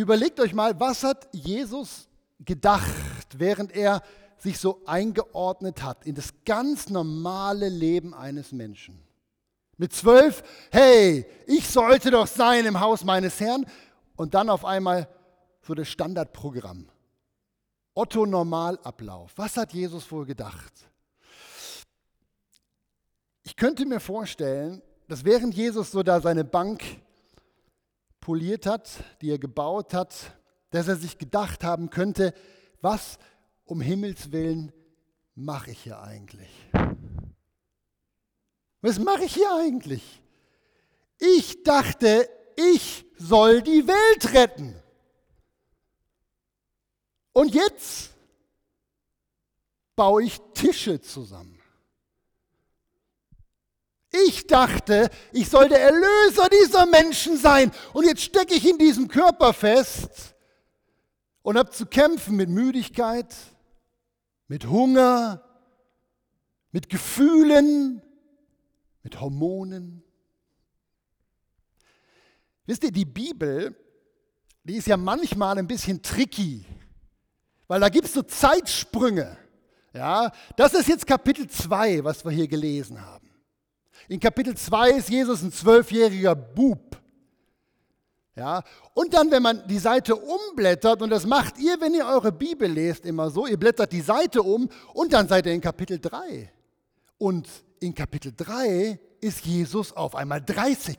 überlegt 0.02 0.40
euch 0.40 0.54
mal, 0.54 0.80
was 0.80 1.04
hat 1.04 1.28
Jesus 1.32 2.08
gedacht, 2.40 2.94
während 3.38 3.76
er 3.76 4.02
sich 4.38 4.60
so 4.60 4.82
eingeordnet 4.86 5.82
hat 5.82 6.06
in 6.06 6.16
das 6.16 6.34
ganz 6.46 6.90
normale 6.90 7.70
Leben 7.70 8.14
eines 8.14 8.52
Menschen? 8.52 9.00
Mit 9.78 9.94
zwölf, 9.94 10.44
hey, 10.72 11.26
ich 11.46 11.68
sollte 11.68 12.12
doch 12.12 12.28
sein 12.28 12.66
im 12.66 12.80
Haus 12.80 13.04
meines 13.04 13.40
Herrn. 13.40 13.66
Und 14.16 14.34
dann 14.34 14.50
auf 14.50 14.66
einmal 14.66 15.08
so 15.62 15.76
das 15.76 15.88
Standardprogramm. 15.88 16.90
Otto 17.94 18.26
Normalablauf. 18.26 19.32
Was 19.36 19.58
hat 19.58 19.74
Jesus 19.74 20.12
wohl 20.12 20.26
gedacht? 20.26 20.74
Ich 23.44 23.56
könnte 23.56 23.86
mir 23.86 24.00
vorstellen, 24.00 24.82
dass 25.08 25.24
während 25.24 25.54
Jesus 25.56 25.92
so 25.92 26.04
da 26.04 26.20
seine 26.20 26.44
Bank 26.44 26.84
poliert 28.28 28.66
hat, 28.66 28.90
die 29.22 29.32
er 29.32 29.40
gebaut 29.40 29.94
hat, 29.94 30.38
dass 30.72 30.90
er 30.90 30.98
sich 30.98 31.18
gedacht 31.18 31.64
haben 31.64 31.90
könnte, 31.90 32.34
was 32.82 33.20
um 33.64 33.80
Himmels 33.80 34.34
willen 34.34 34.74
mache 35.34 35.72
ich 35.72 35.84
hier 35.84 36.02
eigentlich? 36.02 36.50
Was 38.82 39.00
mache 39.00 39.24
ich 39.24 39.34
hier 39.34 39.50
eigentlich? 39.56 40.22
Ich 41.20 41.64
dachte, 41.64 42.30
ich 42.58 43.06
soll 43.18 43.62
die 43.62 43.88
Welt 43.88 44.34
retten. 44.34 44.76
Und 47.32 47.56
jetzt 47.56 48.12
baue 49.96 50.24
ich 50.24 50.38
Tische 50.54 51.00
zusammen. 51.00 51.57
Ich 54.26 54.48
dachte, 54.48 55.10
ich 55.34 55.50
soll 55.50 55.70
der 55.70 55.82
Erlöser 55.82 56.48
dieser 56.50 56.86
Menschen 56.86 57.38
sein. 57.38 57.72
Und 57.94 58.06
jetzt 58.06 58.22
stecke 58.22 58.56
ich 58.56 58.68
in 58.68 58.78
diesem 58.78 59.08
Körper 59.08 59.54
fest 59.54 60.36
und 61.42 61.58
habe 61.58 61.72
zu 61.72 61.86
kämpfen 61.86 62.36
mit 62.36 62.50
Müdigkeit, 62.50 63.36
mit 64.48 64.68
Hunger, 64.68 65.44
mit 66.72 66.90
Gefühlen, 66.90 68.02
mit 69.04 69.20
Hormonen. 69.20 70.04
Wisst 72.66 72.84
ihr, 72.84 72.92
die 72.92 73.06
Bibel, 73.06 73.76
die 74.64 74.76
ist 74.76 74.88
ja 74.88 74.98
manchmal 74.98 75.58
ein 75.58 75.68
bisschen 75.68 76.02
tricky, 76.02 76.66
weil 77.68 77.80
da 77.80 77.90
gibt 77.90 78.08
es 78.08 78.14
so 78.14 78.22
Zeitsprünge. 78.22 79.38
Ja, 79.94 80.32
das 80.58 80.74
ist 80.74 80.90
jetzt 80.90 81.08
Kapitel 81.08 81.50
2, 81.50 82.04
was 82.04 82.26
wir 82.26 82.32
hier 82.32 82.48
gelesen 82.48 83.02
haben. 83.02 83.27
In 84.08 84.20
Kapitel 84.20 84.56
2 84.56 84.92
ist 84.92 85.10
Jesus 85.10 85.42
ein 85.42 85.52
zwölfjähriger 85.52 86.36
Bub. 86.36 86.98
Ja, 88.36 88.64
und 88.94 89.16
dann, 89.16 89.32
wenn 89.32 89.42
man 89.42 89.68
die 89.68 89.80
Seite 89.80 90.16
umblättert, 90.16 91.02
und 91.02 91.10
das 91.10 91.26
macht 91.26 91.58
ihr, 91.58 91.82
wenn 91.82 91.96
ihr 91.96 92.06
eure 92.06 92.32
Bibel 92.32 92.70
lest, 92.70 93.06
immer 93.08 93.32
so, 93.32 93.48
ihr 93.48 93.58
blättert 93.58 93.92
die 93.92 94.02
Seite 94.02 94.44
um 94.44 94.70
und 94.94 95.12
dann 95.12 95.28
seid 95.28 95.48
ihr 95.48 95.54
in 95.54 95.62
Kapitel 95.62 96.00
3. 96.00 96.52
Und 97.18 97.50
in 97.80 97.96
Kapitel 97.96 98.32
3 98.38 99.00
ist 99.22 99.44
Jesus 99.46 99.92
auf 99.92 100.16
einmal 100.16 100.42
30. 100.42 100.98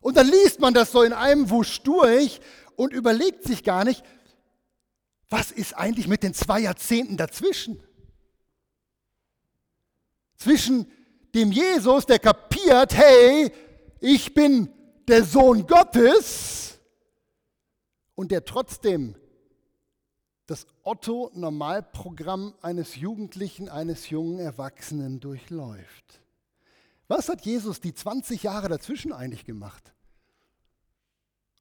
Und 0.00 0.16
dann 0.16 0.28
liest 0.28 0.60
man 0.60 0.74
das 0.74 0.90
so 0.90 1.02
in 1.02 1.12
einem 1.12 1.48
Wusch 1.50 1.82
durch 1.82 2.40
und 2.74 2.92
überlegt 2.92 3.44
sich 3.44 3.62
gar 3.62 3.84
nicht, 3.84 4.02
was 5.28 5.50
ist 5.50 5.76
eigentlich 5.76 6.08
mit 6.08 6.22
den 6.22 6.34
zwei 6.34 6.60
Jahrzehnten 6.60 7.16
dazwischen? 7.16 7.82
Zwischen 10.36 10.90
dem 11.34 11.52
Jesus, 11.52 12.06
der 12.06 12.18
kapiert, 12.18 12.94
hey, 12.94 13.52
ich 14.00 14.34
bin 14.34 14.68
der 15.08 15.24
Sohn 15.24 15.66
Gottes 15.66 16.78
und 18.14 18.30
der 18.30 18.44
trotzdem 18.44 19.14
das 20.46 20.66
Otto-Normalprogramm 20.82 22.54
eines 22.62 22.96
Jugendlichen, 22.96 23.68
eines 23.68 24.10
jungen 24.10 24.38
Erwachsenen 24.38 25.20
durchläuft. 25.20 26.20
Was 27.08 27.28
hat 27.28 27.44
Jesus 27.44 27.80
die 27.80 27.94
20 27.94 28.44
Jahre 28.44 28.68
dazwischen 28.68 29.12
eigentlich 29.12 29.44
gemacht? 29.44 29.92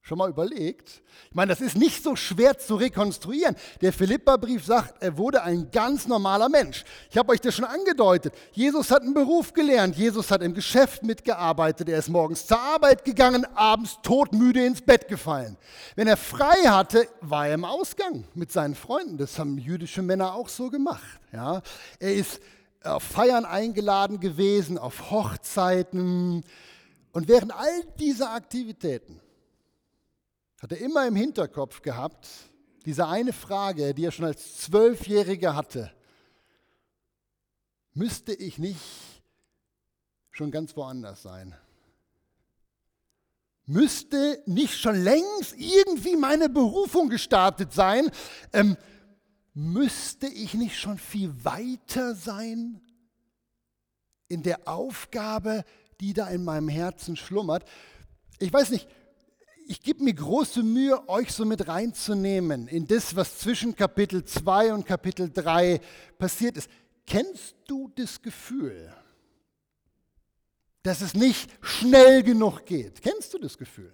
Schon 0.08 0.20
mal 0.20 0.30
überlegt? 0.30 1.02
Ich 1.30 1.34
meine, 1.36 1.50
das 1.50 1.62
ist 1.62 1.76
nicht 1.76 2.04
so 2.04 2.16
schwer 2.16 2.60
zu 2.60 2.76
rekonstruieren. 2.76 3.56
Der 3.82 3.92
Philippa-Brief 3.92 4.64
sagt, 4.64 5.02
er 5.02 5.18
wurde 5.18 5.42
ein 5.42 5.72
ganz 5.72 6.08
normaler 6.08 6.48
Mensch. 6.48 6.86
Ich 7.10 7.18
habe 7.18 7.32
euch 7.32 7.42
das 7.42 7.56
schon 7.56 7.66
angedeutet. 7.66 8.36
Jesus 8.52 8.92
hat 8.92 9.02
einen 9.02 9.16
Beruf 9.16 9.54
gelernt. 9.54 9.96
Jesus 9.96 10.30
hat 10.30 10.44
im 10.44 10.54
Geschäft 10.54 11.02
mitgearbeitet. 11.02 11.90
Er 11.90 11.98
ist 11.98 12.10
morgens 12.10 12.46
zur 12.46 12.60
Arbeit 12.60 13.04
gegangen, 13.04 13.48
abends 13.56 13.98
todmüde 14.04 14.64
ins 14.64 14.80
Bett 14.80 15.08
gefallen. 15.08 15.58
Wenn 15.96 16.08
er 16.08 16.18
frei 16.18 16.68
hatte, 16.68 17.08
war 17.22 17.48
er 17.48 17.56
im 17.56 17.66
Ausgang 17.66 18.26
mit 18.36 18.52
seinen 18.52 18.76
Freunden. 18.76 19.18
Das 19.18 19.40
haben 19.40 19.58
jüdische 19.58 20.04
Männer 20.04 20.36
auch 20.36 20.50
so 20.50 20.70
gemacht. 20.70 21.20
Ja? 21.34 21.64
Er 21.98 22.14
ist 22.14 22.40
auf 22.84 23.02
Feiern 23.02 23.44
eingeladen 23.44 24.20
gewesen, 24.20 24.78
auf 24.78 25.10
Hochzeiten. 25.10 26.46
Und 27.12 27.28
während 27.28 27.56
all 27.56 27.82
dieser 27.98 28.34
Aktivitäten 28.34 29.20
hat 30.60 30.72
er 30.72 30.80
immer 30.80 31.08
im 31.08 31.16
Hinterkopf 31.16 31.82
gehabt, 31.82 32.28
diese 32.86 33.08
eine 33.08 33.34
Frage, 33.34 33.94
die 33.94 34.06
er 34.06 34.12
schon 34.12 34.26
als 34.26 34.58
Zwölfjähriger 34.58 35.56
hatte. 35.56 35.92
Müsste 37.94 38.34
ich 38.34 38.58
nicht 38.60 38.80
schon 40.32 40.52
ganz 40.52 40.76
woanders 40.76 41.24
sein? 41.24 41.56
Müsste 43.66 44.44
nicht 44.46 44.78
schon 44.78 44.96
längst 44.96 45.56
irgendwie 45.58 46.16
meine 46.16 46.50
Berufung 46.50 47.10
gestartet 47.10 47.74
sein? 47.74 48.12
Ähm, 48.54 48.78
müsste 49.54 50.28
ich 50.28 50.54
nicht 50.54 50.78
schon 50.78 51.00
viel 51.00 51.34
weiter 51.44 52.14
sein 52.14 52.82
in 54.28 54.44
der 54.44 54.68
Aufgabe, 54.68 55.64
die 56.00 56.14
da 56.14 56.28
in 56.28 56.44
meinem 56.44 56.70
Herzen 56.70 57.16
schlummert? 57.16 57.68
Ich 58.38 58.54
weiß 58.54 58.70
nicht, 58.70 58.88
ich 59.68 59.82
gebe 59.82 60.04
mir 60.04 60.14
große 60.14 60.62
Mühe, 60.62 61.08
euch 61.10 61.32
so 61.32 61.44
mit 61.44 61.68
reinzunehmen 61.68 62.68
in 62.68 62.88
das, 62.88 63.16
was 63.16 63.40
zwischen 63.40 63.76
Kapitel 63.76 64.24
2 64.24 64.74
und 64.74 64.86
Kapitel 64.86 65.32
3 65.32 65.82
passiert 66.18 66.58
ist. 66.58 66.70
Kennst 67.08 67.56
du 67.68 67.92
das 67.96 68.22
Gefühl, 68.22 68.94
dass 70.84 71.02
es 71.02 71.16
nicht 71.16 71.50
schnell 71.62 72.22
genug 72.22 72.66
geht? 72.66 73.02
Kennst 73.02 73.34
du 73.34 73.40
das 73.40 73.58
Gefühl? 73.58 73.92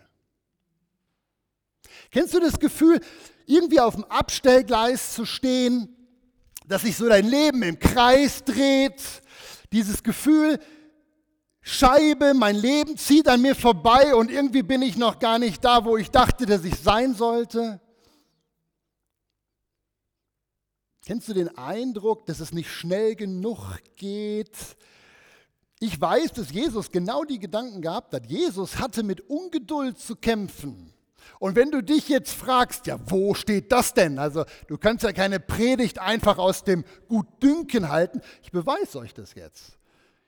Kennst 2.09 2.33
du 2.33 2.39
das 2.39 2.59
Gefühl, 2.59 2.99
irgendwie 3.45 3.79
auf 3.79 3.95
dem 3.95 4.03
Abstellgleis 4.05 5.13
zu 5.13 5.25
stehen, 5.25 5.95
dass 6.67 6.81
sich 6.81 6.97
so 6.97 7.07
dein 7.07 7.27
Leben 7.27 7.63
im 7.63 7.79
Kreis 7.79 8.43
dreht? 8.43 9.01
Dieses 9.71 10.03
Gefühl, 10.03 10.59
Scheibe, 11.61 12.33
mein 12.33 12.55
Leben 12.55 12.97
zieht 12.97 13.27
an 13.27 13.41
mir 13.41 13.55
vorbei 13.55 14.15
und 14.15 14.31
irgendwie 14.31 14.63
bin 14.63 14.81
ich 14.81 14.97
noch 14.97 15.19
gar 15.19 15.37
nicht 15.37 15.63
da, 15.63 15.85
wo 15.85 15.95
ich 15.95 16.09
dachte, 16.09 16.45
dass 16.45 16.63
ich 16.63 16.75
sein 16.75 17.13
sollte. 17.13 17.79
Kennst 21.05 21.27
du 21.29 21.33
den 21.33 21.55
Eindruck, 21.57 22.25
dass 22.25 22.39
es 22.39 22.51
nicht 22.51 22.69
schnell 22.69 23.15
genug 23.15 23.59
geht? 23.95 24.55
Ich 25.79 25.99
weiß, 25.99 26.33
dass 26.33 26.51
Jesus 26.51 26.91
genau 26.91 27.23
die 27.23 27.39
Gedanken 27.39 27.81
gehabt 27.81 28.13
hat. 28.13 28.27
Jesus 28.27 28.77
hatte 28.77 29.03
mit 29.03 29.21
Ungeduld 29.21 29.99
zu 29.99 30.15
kämpfen. 30.15 30.93
Und 31.39 31.55
wenn 31.55 31.71
du 31.71 31.81
dich 31.81 32.07
jetzt 32.07 32.33
fragst, 32.33 32.85
ja, 32.85 32.99
wo 33.07 33.33
steht 33.33 33.71
das 33.71 33.95
denn? 33.95 34.19
Also 34.19 34.45
du 34.67 34.77
kannst 34.77 35.03
ja 35.03 35.11
keine 35.11 35.39
Predigt 35.39 35.97
einfach 35.97 36.37
aus 36.37 36.63
dem 36.63 36.85
Gutdünken 37.07 37.89
halten. 37.89 38.21
Ich 38.43 38.51
beweise 38.51 38.99
euch 38.99 39.13
das 39.15 39.33
jetzt. 39.33 39.79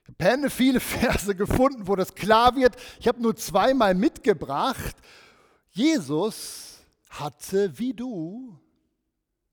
Ich 0.06 0.26
habe 0.26 0.50
viele 0.50 0.80
Verse 0.82 1.36
gefunden, 1.36 1.88
wo 1.88 1.96
das 1.96 2.14
klar 2.16 2.56
wird. 2.56 2.76
Ich 3.00 3.08
habe 3.08 3.22
nur 3.22 3.36
zweimal 3.36 3.96
mitgebracht. 3.96 4.96
Jesus 5.72 6.80
hatte 7.10 7.78
wie 7.78 7.94
du 7.94 8.60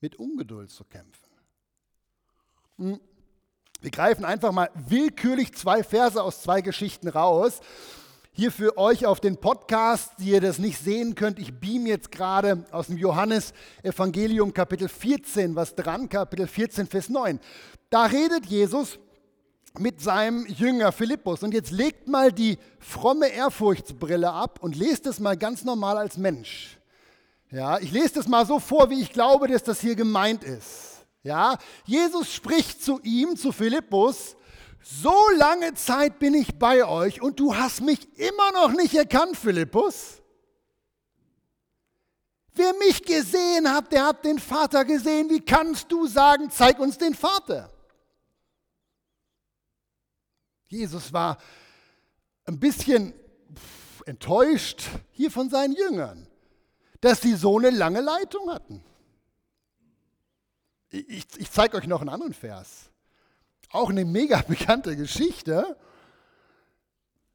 mit 0.00 0.16
Ungeduld 0.16 0.70
zu 0.70 0.84
kämpfen. 0.84 1.30
Hm. 2.76 3.00
Wir 3.82 3.90
greifen 3.90 4.26
einfach 4.26 4.52
mal 4.52 4.70
willkürlich 4.74 5.54
zwei 5.54 5.82
Verse 5.82 6.22
aus 6.22 6.42
zwei 6.42 6.60
Geschichten 6.60 7.08
raus. 7.08 7.60
Hier 8.32 8.52
für 8.52 8.76
euch 8.76 9.06
auf 9.06 9.20
den 9.20 9.38
Podcast, 9.38 10.12
die 10.18 10.30
ihr 10.30 10.40
das 10.40 10.58
nicht 10.58 10.78
sehen 10.78 11.14
könnt, 11.14 11.38
ich 11.38 11.58
beam 11.58 11.86
jetzt 11.86 12.12
gerade 12.12 12.64
aus 12.70 12.86
dem 12.86 12.96
Johannes 12.96 13.52
Evangelium 13.82 14.54
Kapitel 14.54 14.88
14 14.88 15.56
was 15.56 15.74
dran, 15.74 16.08
Kapitel 16.08 16.46
14, 16.46 16.86
Vers 16.86 17.08
9. 17.08 17.40
Da 17.88 18.06
redet 18.06 18.46
Jesus 18.46 18.98
mit 19.78 20.00
seinem 20.00 20.46
Jünger 20.46 20.92
Philippus. 20.92 21.42
Und 21.42 21.54
jetzt 21.54 21.70
legt 21.70 22.08
mal 22.08 22.32
die 22.32 22.58
fromme 22.78 23.28
Ehrfurchtsbrille 23.28 24.30
ab 24.30 24.58
und 24.62 24.76
lest 24.76 25.06
es 25.06 25.20
mal 25.20 25.36
ganz 25.36 25.64
normal 25.64 25.96
als 25.98 26.16
Mensch. 26.16 26.78
Ja, 27.50 27.78
ich 27.78 27.90
lese 27.90 28.14
das 28.14 28.28
mal 28.28 28.46
so 28.46 28.58
vor, 28.58 28.90
wie 28.90 29.00
ich 29.00 29.12
glaube, 29.12 29.48
dass 29.48 29.62
das 29.62 29.80
hier 29.80 29.96
gemeint 29.96 30.44
ist. 30.44 31.04
Ja, 31.22 31.58
Jesus 31.84 32.32
spricht 32.32 32.82
zu 32.82 33.00
ihm, 33.02 33.36
zu 33.36 33.52
Philippus, 33.52 34.36
so 34.82 35.14
lange 35.36 35.74
Zeit 35.74 36.18
bin 36.18 36.34
ich 36.34 36.58
bei 36.58 36.84
euch 36.84 37.20
und 37.20 37.38
du 37.38 37.54
hast 37.54 37.82
mich 37.82 38.08
immer 38.18 38.52
noch 38.52 38.72
nicht 38.72 38.94
erkannt, 38.94 39.36
Philippus. 39.36 40.20
Wer 42.54 42.72
mich 42.74 43.02
gesehen 43.02 43.70
hat, 43.72 43.92
der 43.92 44.06
hat 44.06 44.24
den 44.24 44.38
Vater 44.38 44.84
gesehen. 44.84 45.28
Wie 45.30 45.40
kannst 45.40 45.90
du 45.92 46.06
sagen, 46.06 46.50
zeig 46.50 46.78
uns 46.78 46.98
den 46.98 47.14
Vater? 47.14 47.70
Jesus 50.70 51.12
war 51.12 51.36
ein 52.46 52.60
bisschen 52.60 53.12
enttäuscht 54.06 54.88
hier 55.10 55.30
von 55.30 55.50
seinen 55.50 55.74
Jüngern, 55.74 56.28
dass 57.00 57.20
sie 57.20 57.34
so 57.34 57.58
eine 57.58 57.70
lange 57.70 58.00
Leitung 58.00 58.50
hatten. 58.50 58.84
Ich, 60.90 61.26
ich 61.38 61.50
zeige 61.50 61.76
euch 61.76 61.88
noch 61.88 62.00
einen 62.00 62.08
anderen 62.08 62.34
Vers. 62.34 62.90
Auch 63.70 63.90
eine 63.90 64.04
mega 64.04 64.42
bekannte 64.48 64.96
Geschichte. 64.96 65.76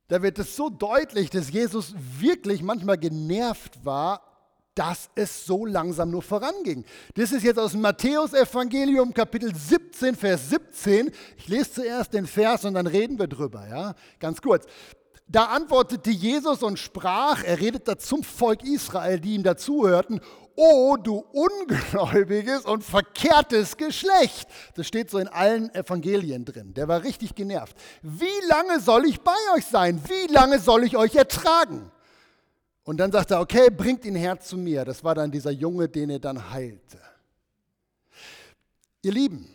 Da 0.07 0.21
wird 0.21 0.39
es 0.39 0.55
so 0.55 0.69
deutlich, 0.69 1.29
dass 1.29 1.51
Jesus 1.51 1.93
wirklich 2.19 2.63
manchmal 2.63 2.97
genervt 2.97 3.83
war, 3.83 4.34
dass 4.75 5.09
es 5.15 5.45
so 5.45 5.65
langsam 5.65 6.11
nur 6.11 6.21
voranging. 6.21 6.83
Das 7.15 7.31
ist 7.31 7.43
jetzt 7.43 7.57
aus 7.57 7.71
dem 7.71 7.81
Matthäus-Evangelium, 7.81 9.13
Kapitel 9.13 9.55
17, 9.55 10.15
Vers 10.15 10.49
17. 10.49 11.11
Ich 11.37 11.47
lese 11.47 11.71
zuerst 11.71 12.13
den 12.13 12.27
Vers 12.27 12.65
und 12.65 12.73
dann 12.73 12.85
reden 12.85 13.17
wir 13.17 13.27
drüber, 13.27 13.67
ja? 13.67 13.95
Ganz 14.19 14.41
kurz. 14.41 14.65
Da 15.27 15.45
antwortete 15.45 16.11
Jesus 16.11 16.61
und 16.61 16.77
sprach, 16.77 17.43
er 17.43 17.59
redete 17.59 17.97
zum 17.97 18.21
Volk 18.21 18.63
Israel, 18.63 19.19
die 19.19 19.33
ihm 19.33 19.43
dazuhörten, 19.43 20.21
O 20.57 20.95
du 20.95 21.25
ungläubiges 21.33 22.65
und 22.65 22.83
verkehrtes 22.83 23.75
Geschlecht. 23.75 24.47
Das 24.75 24.87
steht 24.87 25.09
so 25.09 25.17
in 25.17 25.27
allen 25.27 25.73
Evangelien 25.73 26.45
drin. 26.45 26.73
Der 26.73 26.87
war 26.87 27.03
richtig 27.03 27.35
genervt. 27.35 27.75
Wie 28.01 28.47
lange 28.47 28.79
soll 28.79 29.05
ich 29.05 29.19
bei 29.19 29.35
euch 29.55 29.65
sein? 29.65 30.01
Wie 30.07 30.31
lange 30.31 30.59
soll 30.59 30.83
ich 30.85 30.95
euch 30.95 31.15
ertragen? 31.15 31.91
Und 32.85 32.97
dann 32.97 33.11
sagt 33.11 33.31
er, 33.31 33.41
okay, 33.41 33.69
bringt 33.69 34.05
ihn 34.05 34.15
her 34.15 34.39
zu 34.39 34.57
mir. 34.57 34.85
Das 34.85 35.03
war 35.03 35.15
dann 35.15 35.31
dieser 35.31 35.51
Junge, 35.51 35.89
den 35.89 36.11
er 36.11 36.19
dann 36.19 36.51
heilte. 36.51 36.99
Ihr 39.01 39.11
Lieben, 39.11 39.49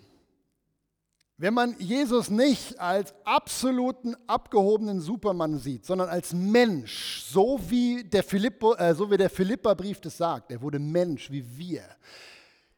wenn 1.37 1.55
man 1.55 1.75
Jesus 1.79 2.29
nicht 2.29 2.79
als 2.79 3.15
absoluten 3.25 4.15
abgehobenen 4.27 5.01
Supermann 5.01 5.59
sieht, 5.59 5.87
sondern 5.87 6.09
als 6.09 6.35
Mensch, 6.35 7.23
so 7.23 7.59
wie 7.69 8.05
der, 8.05 8.25
Philippo, 8.25 8.75
äh, 8.75 8.95
so 8.95 9.11
wie 9.11 9.17
der 9.17 9.31
Philipperbrief 9.31 10.01
das 10.01 10.17
sagt, 10.17 10.51
er 10.51 10.61
wurde 10.61 10.79
Mensch 10.79 11.31
wie 11.31 11.45
wir. 11.57 11.85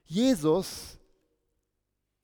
Jesus 0.04 0.98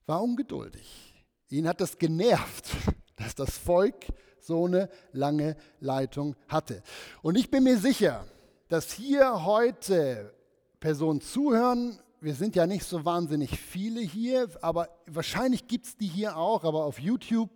war 0.06 0.22
ungeduldig. 0.22 1.14
Ihn 1.48 1.66
hat 1.66 1.80
das 1.80 1.96
genervt, 1.96 2.68
dass 3.16 3.34
das 3.34 3.56
Volk 3.56 4.06
so 4.48 4.64
eine 4.64 4.88
lange 5.12 5.56
Leitung 5.78 6.34
hatte. 6.48 6.82
Und 7.22 7.36
ich 7.36 7.50
bin 7.50 7.64
mir 7.64 7.78
sicher, 7.78 8.24
dass 8.68 8.92
hier 8.92 9.44
heute 9.44 10.34
Personen 10.80 11.20
zuhören, 11.20 11.98
wir 12.20 12.34
sind 12.34 12.56
ja 12.56 12.66
nicht 12.66 12.84
so 12.84 13.04
wahnsinnig 13.04 13.60
viele 13.60 14.00
hier, 14.00 14.48
aber 14.62 14.88
wahrscheinlich 15.06 15.68
gibt 15.68 15.86
es 15.86 15.96
die 15.96 16.08
hier 16.08 16.36
auch, 16.36 16.64
aber 16.64 16.84
auf 16.84 16.98
YouTube 16.98 17.50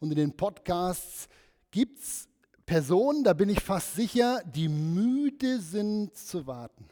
und 0.00 0.10
in 0.10 0.16
den 0.16 0.36
Podcasts 0.36 1.28
gibt 1.70 2.00
es 2.00 2.26
Personen, 2.64 3.22
da 3.22 3.34
bin 3.34 3.48
ich 3.48 3.60
fast 3.60 3.94
sicher, 3.94 4.42
die 4.44 4.68
müde 4.68 5.60
sind 5.60 6.16
zu 6.16 6.46
warten. 6.46 6.88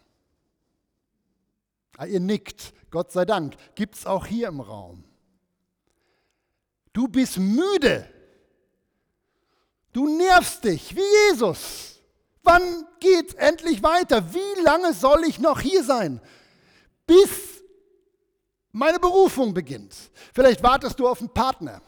Ah, 1.97 2.07
ihr 2.07 2.21
nickt, 2.21 2.75
Gott 2.91 3.13
sei 3.13 3.25
Dank, 3.25 3.57
gibt 3.75 3.95
es 3.97 4.07
auch 4.07 4.27
hier 4.27 4.49
im 4.49 4.61
Raum. 4.61 5.05
Du 6.93 7.09
bist 7.09 7.39
müde. 7.39 8.09
Du 9.99 10.07
nervst 10.07 10.63
dich 10.63 10.95
wie 10.95 11.31
Jesus. 11.31 12.01
Wann 12.45 12.87
geht 13.01 13.31
es 13.31 13.35
endlich 13.35 13.83
weiter? 13.83 14.33
Wie 14.33 14.63
lange 14.63 14.93
soll 14.95 15.25
ich 15.25 15.41
noch 15.41 15.61
hier 15.61 15.83
sein? 15.83 16.21
bis 17.09 17.65
meine 18.71 19.01
Berufung 19.01 19.53
beginnt. 19.53 19.97
Vielleicht 20.33 20.63
wartest 20.63 21.01
du 21.01 21.09
auf 21.09 21.19
einen 21.19 21.33
Partner. 21.33 21.83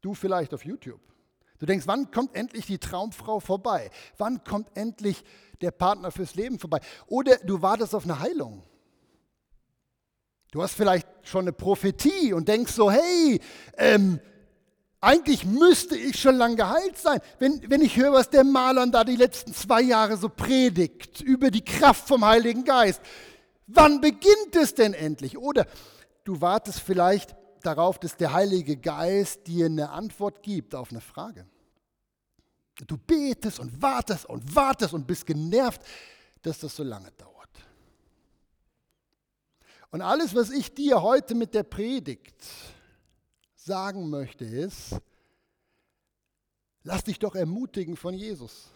Du 0.00 0.14
vielleicht 0.14 0.54
auf 0.54 0.64
YouTube. 0.64 1.00
Du 1.58 1.66
denkst, 1.66 1.86
wann 1.88 2.10
kommt 2.12 2.36
endlich 2.36 2.66
die 2.66 2.78
Traumfrau 2.78 3.40
vorbei? 3.40 3.90
Wann 4.18 4.44
kommt 4.44 4.76
endlich 4.76 5.24
der 5.62 5.70
Partner 5.70 6.12
fürs 6.12 6.34
Leben 6.34 6.60
vorbei? 6.60 6.80
Oder 7.06 7.38
du 7.38 7.60
wartest 7.62 7.94
auf 7.94 8.04
eine 8.04 8.20
Heilung. 8.20 8.62
Du 10.52 10.62
hast 10.62 10.74
vielleicht 10.74 11.08
schon 11.22 11.40
eine 11.40 11.52
Prophetie 11.52 12.34
und 12.34 12.46
denkst 12.46 12.72
so, 12.72 12.90
hey, 12.90 13.40
ähm, 13.78 14.20
eigentlich 15.06 15.44
müsste 15.44 15.96
ich 15.96 16.20
schon 16.20 16.34
lang 16.34 16.56
geheilt 16.56 16.98
sein. 16.98 17.20
Wenn, 17.38 17.70
wenn 17.70 17.80
ich 17.80 17.96
höre, 17.96 18.12
was 18.12 18.28
der 18.28 18.42
Malern 18.42 18.90
da 18.90 19.04
die 19.04 19.14
letzten 19.14 19.54
zwei 19.54 19.80
Jahre 19.80 20.16
so 20.16 20.28
predigt 20.28 21.20
über 21.20 21.52
die 21.52 21.64
Kraft 21.64 22.08
vom 22.08 22.24
Heiligen 22.24 22.64
Geist. 22.64 23.00
Wann 23.68 24.00
beginnt 24.00 24.56
es 24.60 24.74
denn 24.74 24.94
endlich? 24.94 25.38
Oder 25.38 25.66
du 26.24 26.40
wartest 26.40 26.80
vielleicht 26.80 27.36
darauf, 27.62 28.00
dass 28.00 28.16
der 28.16 28.32
Heilige 28.32 28.76
Geist 28.76 29.46
dir 29.46 29.66
eine 29.66 29.90
Antwort 29.90 30.42
gibt 30.42 30.74
auf 30.74 30.90
eine 30.90 31.00
Frage. 31.00 31.46
Du 32.88 32.98
betest 32.98 33.60
und 33.60 33.80
wartest 33.80 34.26
und 34.26 34.56
wartest 34.56 34.92
und 34.92 35.06
bist 35.06 35.24
genervt, 35.24 35.82
dass 36.42 36.58
das 36.58 36.74
so 36.74 36.82
lange 36.82 37.12
dauert. 37.12 37.50
Und 39.92 40.02
alles, 40.02 40.34
was 40.34 40.50
ich 40.50 40.74
dir 40.74 41.00
heute 41.00 41.36
mit 41.36 41.54
der 41.54 41.62
Predigt 41.62 42.34
sagen 43.66 44.08
möchte, 44.08 44.44
ist, 44.44 44.96
lass 46.84 47.02
dich 47.02 47.18
doch 47.18 47.34
ermutigen 47.34 47.96
von 47.96 48.14
Jesus. 48.14 48.70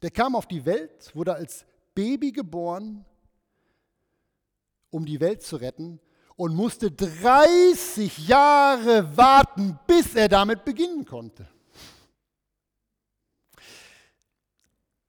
Der 0.00 0.10
kam 0.10 0.34
auf 0.34 0.46
die 0.46 0.64
Welt, 0.64 1.14
wurde 1.14 1.34
als 1.34 1.66
Baby 1.94 2.32
geboren, 2.32 3.04
um 4.90 5.04
die 5.04 5.20
Welt 5.20 5.42
zu 5.42 5.56
retten 5.56 6.00
und 6.36 6.54
musste 6.54 6.90
30 6.90 8.28
Jahre 8.28 9.14
warten, 9.16 9.78
bis 9.86 10.14
er 10.14 10.28
damit 10.28 10.64
beginnen 10.64 11.04
konnte. 11.04 11.46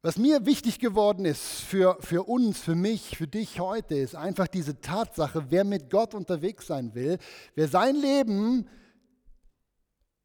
Was 0.02 0.18
mir 0.18 0.46
wichtig 0.46 0.80
geworden 0.80 1.26
ist 1.26 1.42
für, 1.42 1.98
für 2.00 2.24
uns, 2.24 2.60
für 2.60 2.76
mich, 2.76 3.18
für 3.18 3.28
dich 3.28 3.60
heute, 3.60 3.96
ist 3.96 4.16
einfach 4.16 4.48
diese 4.48 4.80
Tatsache, 4.80 5.48
wer 5.50 5.66
mit 5.66 5.90
Gott 5.90 6.14
unterwegs 6.14 6.68
sein 6.68 6.96
will, 6.96 7.18
wer 7.56 7.68
sein 7.68 7.98
Leben 7.98 8.70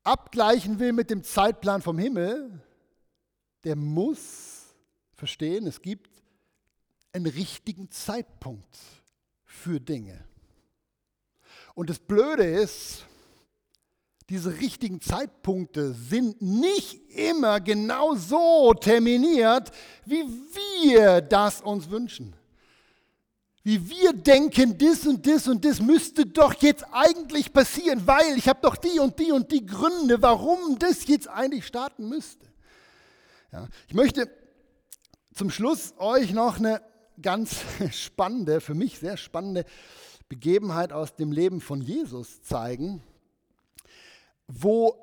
abgleichen 0.04 0.78
will 0.78 0.92
mit 0.92 1.10
dem 1.10 1.24
Zeitplan 1.24 1.82
vom 1.82 1.98
Himmel, 1.98 2.62
der 3.64 3.74
muss 3.74 4.76
verstehen, 5.12 5.66
es 5.66 5.82
gibt 5.82 6.22
einen 7.12 7.26
richtigen 7.26 7.90
Zeitpunkt 7.90 8.78
für 9.44 9.80
Dinge. 9.80 10.24
Und 11.74 11.90
das 11.90 11.98
Blöde 11.98 12.44
ist, 12.44 13.06
diese 14.30 14.58
richtigen 14.58 15.00
Zeitpunkte 15.00 15.92
sind 15.92 16.40
nicht 16.40 17.10
immer 17.10 17.60
genau 17.60 18.14
so 18.14 18.72
terminiert, 18.72 19.70
wie 20.06 20.24
wir 20.52 21.20
das 21.20 21.60
uns 21.60 21.90
wünschen. 21.90 22.34
Wie 23.62 23.88
wir 23.88 24.12
denken, 24.12 24.76
das 24.78 25.06
und 25.06 25.26
das 25.26 25.48
und 25.48 25.64
das 25.64 25.80
müsste 25.80 26.26
doch 26.26 26.54
jetzt 26.62 26.84
eigentlich 26.92 27.52
passieren, 27.52 28.06
weil 28.06 28.36
ich 28.36 28.48
habe 28.48 28.60
doch 28.62 28.76
die 28.76 28.98
und 28.98 29.18
die 29.18 29.32
und 29.32 29.52
die 29.52 29.64
Gründe, 29.64 30.20
warum 30.20 30.78
das 30.78 31.06
jetzt 31.06 31.28
eigentlich 31.28 31.66
starten 31.66 32.08
müsste. 32.08 32.46
Ja, 33.52 33.68
ich 33.88 33.94
möchte 33.94 34.30
zum 35.34 35.50
Schluss 35.50 35.94
euch 35.98 36.32
noch 36.32 36.58
eine 36.58 36.82
ganz 37.20 37.56
spannende, 37.92 38.60
für 38.60 38.74
mich 38.74 38.98
sehr 38.98 39.16
spannende 39.16 39.64
Begebenheit 40.28 40.92
aus 40.92 41.14
dem 41.14 41.30
Leben 41.30 41.60
von 41.60 41.80
Jesus 41.80 42.42
zeigen 42.42 43.02
wo 44.54 45.00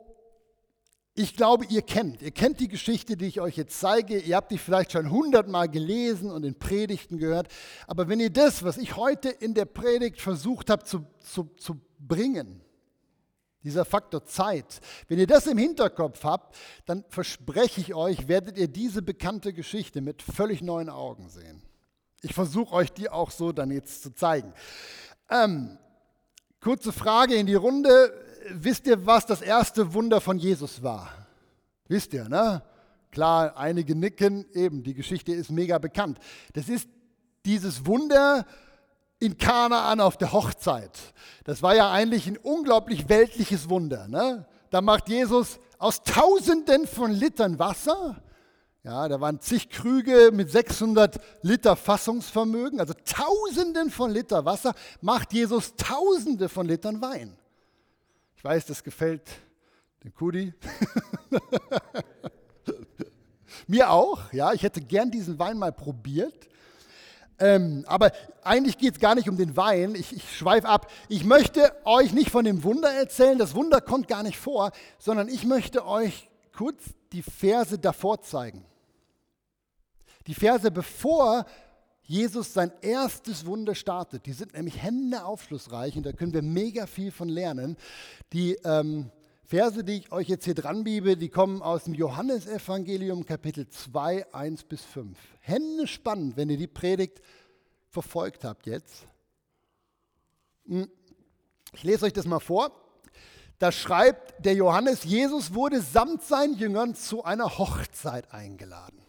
ich 1.13 1.35
glaube, 1.35 1.65
ihr 1.65 1.81
kennt. 1.81 2.21
Ihr 2.21 2.31
kennt 2.31 2.61
die 2.61 2.69
Geschichte, 2.69 3.17
die 3.17 3.25
ich 3.25 3.41
euch 3.41 3.57
jetzt 3.57 3.77
zeige. 3.79 4.17
Ihr 4.17 4.37
habt 4.37 4.49
die 4.49 4.57
vielleicht 4.57 4.93
schon 4.93 5.11
hundertmal 5.11 5.67
gelesen 5.67 6.31
und 6.31 6.45
in 6.45 6.57
Predigten 6.57 7.17
gehört. 7.17 7.49
Aber 7.85 8.07
wenn 8.07 8.21
ihr 8.21 8.29
das, 8.29 8.63
was 8.63 8.77
ich 8.77 8.95
heute 8.95 9.29
in 9.29 9.53
der 9.53 9.65
Predigt 9.65 10.21
versucht 10.21 10.69
habe 10.69 10.85
zu, 10.85 11.05
zu, 11.19 11.51
zu 11.57 11.81
bringen, 11.99 12.61
dieser 13.61 13.83
Faktor 13.83 14.23
Zeit, 14.23 14.79
wenn 15.09 15.19
ihr 15.19 15.27
das 15.27 15.47
im 15.47 15.57
Hinterkopf 15.57 16.23
habt, 16.23 16.57
dann 16.85 17.03
verspreche 17.09 17.81
ich 17.81 17.93
euch, 17.93 18.29
werdet 18.29 18.57
ihr 18.57 18.69
diese 18.69 19.01
bekannte 19.01 19.51
Geschichte 19.51 19.99
mit 19.99 20.21
völlig 20.21 20.61
neuen 20.61 20.89
Augen 20.89 21.27
sehen. 21.27 21.61
Ich 22.21 22.33
versuche 22.33 22.73
euch 22.73 22.93
die 22.93 23.09
auch 23.09 23.31
so 23.31 23.51
dann 23.51 23.69
jetzt 23.69 24.01
zu 24.01 24.15
zeigen. 24.15 24.53
Ähm, 25.29 25.77
Kurze 26.63 26.91
Frage 26.91 27.33
in 27.33 27.47
die 27.47 27.55
Runde. 27.55 28.13
Wisst 28.49 28.87
ihr, 28.87 29.05
was 29.05 29.25
das 29.25 29.41
erste 29.41 29.93
Wunder 29.93 30.21
von 30.21 30.37
Jesus 30.37 30.81
war? 30.81 31.09
Wisst 31.87 32.13
ihr, 32.13 32.27
ne? 32.27 32.63
Klar, 33.11 33.57
einige 33.57 33.95
nicken, 33.95 34.45
eben, 34.53 34.83
die 34.83 34.93
Geschichte 34.93 35.33
ist 35.33 35.51
mega 35.51 35.77
bekannt. 35.77 36.17
Das 36.53 36.69
ist 36.69 36.87
dieses 37.45 37.85
Wunder 37.85 38.45
in 39.19 39.37
Kanaan 39.37 39.99
auf 39.99 40.17
der 40.17 40.31
Hochzeit. 40.31 40.97
Das 41.43 41.61
war 41.61 41.75
ja 41.75 41.91
eigentlich 41.91 42.27
ein 42.27 42.37
unglaublich 42.37 43.09
weltliches 43.09 43.69
Wunder. 43.69 44.07
Ne? 44.07 44.47
Da 44.69 44.81
macht 44.81 45.09
Jesus 45.09 45.59
aus 45.77 46.03
Tausenden 46.03 46.87
von 46.87 47.11
Litern 47.11 47.59
Wasser, 47.59 48.21
ja, 48.83 49.07
da 49.07 49.21
waren 49.21 49.39
zig 49.39 49.69
Krüge 49.69 50.31
mit 50.33 50.49
600 50.49 51.19
Liter 51.43 51.75
Fassungsvermögen, 51.75 52.79
also 52.79 52.93
Tausenden 53.05 53.91
von 53.91 54.09
Liter 54.09 54.43
Wasser, 54.43 54.73
macht 55.01 55.33
Jesus 55.33 55.75
Tausende 55.75 56.49
von 56.49 56.67
Litern 56.67 56.99
Wein. 56.99 57.37
Ich 58.41 58.45
weiß, 58.45 58.65
das 58.65 58.83
gefällt 58.83 59.29
dem 60.03 60.15
Kudi. 60.15 60.51
Mir 63.67 63.91
auch, 63.91 64.33
ja, 64.33 64.51
ich 64.51 64.63
hätte 64.63 64.81
gern 64.81 65.11
diesen 65.11 65.37
Wein 65.37 65.59
mal 65.59 65.71
probiert. 65.71 66.49
Ähm, 67.37 67.85
aber 67.87 68.11
eigentlich 68.41 68.79
geht 68.79 68.95
es 68.95 68.99
gar 68.99 69.13
nicht 69.13 69.29
um 69.29 69.37
den 69.37 69.55
Wein. 69.55 69.93
Ich, 69.93 70.11
ich 70.11 70.35
schweife 70.35 70.67
ab. 70.67 70.91
Ich 71.07 71.23
möchte 71.23 71.71
euch 71.85 72.13
nicht 72.13 72.31
von 72.31 72.43
dem 72.43 72.63
Wunder 72.63 72.91
erzählen. 72.91 73.37
Das 73.37 73.53
Wunder 73.53 73.79
kommt 73.79 74.07
gar 74.07 74.23
nicht 74.23 74.39
vor, 74.39 74.71
sondern 74.97 75.27
ich 75.27 75.45
möchte 75.45 75.85
euch 75.85 76.27
kurz 76.51 76.95
die 77.11 77.21
Verse 77.21 77.77
davor 77.77 78.23
zeigen. 78.23 78.65
Die 80.25 80.33
Verse 80.33 80.71
bevor 80.71 81.45
Jesus 82.03 82.53
sein 82.53 82.71
erstes 82.81 83.45
Wunder 83.45 83.75
startet. 83.75 84.25
Die 84.25 84.33
sind 84.33 84.53
nämlich 84.53 84.81
Hände 84.81 85.23
aufschlussreich 85.23 85.95
und 85.95 86.05
da 86.05 86.11
können 86.11 86.33
wir 86.33 86.41
mega 86.41 86.87
viel 86.87 87.11
von 87.11 87.29
lernen. 87.29 87.77
Die 88.33 88.55
ähm, 88.63 89.11
Verse, 89.45 89.83
die 89.83 89.97
ich 89.97 90.11
euch 90.11 90.29
jetzt 90.29 90.45
hier 90.45 90.55
dran 90.55 90.83
biebe, 90.83 91.17
die 91.17 91.29
kommen 91.29 91.61
aus 91.61 91.83
dem 91.83 91.93
Johannesevangelium 91.93 93.25
Kapitel 93.25 93.67
2, 93.67 94.33
1 94.33 94.63
bis 94.63 94.83
5. 94.83 95.17
Hände 95.41 95.87
spannend, 95.87 96.37
wenn 96.37 96.49
ihr 96.49 96.57
die 96.57 96.67
Predigt 96.67 97.21
verfolgt 97.89 98.45
habt 98.45 98.65
jetzt. 98.65 99.05
Hm. 100.67 100.89
Ich 101.73 101.83
lese 101.83 102.05
euch 102.05 102.13
das 102.13 102.25
mal 102.25 102.39
vor. 102.39 102.71
Da 103.59 103.71
schreibt 103.71 104.43
der 104.43 104.55
Johannes, 104.55 105.03
Jesus 105.03 105.53
wurde 105.53 105.81
samt 105.81 106.23
seinen 106.23 106.55
Jüngern 106.55 106.95
zu 106.95 107.23
einer 107.23 107.57
Hochzeit 107.57 108.33
eingeladen. 108.33 109.00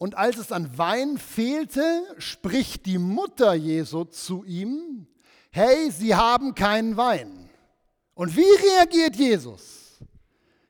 Und 0.00 0.16
als 0.16 0.38
es 0.38 0.50
an 0.50 0.78
Wein 0.78 1.18
fehlte, 1.18 2.02
spricht 2.16 2.86
die 2.86 2.96
Mutter 2.96 3.52
Jesu 3.52 4.04
zu 4.04 4.44
ihm, 4.44 5.06
hey, 5.50 5.90
sie 5.90 6.14
haben 6.14 6.54
keinen 6.54 6.96
Wein. 6.96 7.50
Und 8.14 8.34
wie 8.34 8.40
reagiert 8.40 9.16
Jesus? 9.16 9.98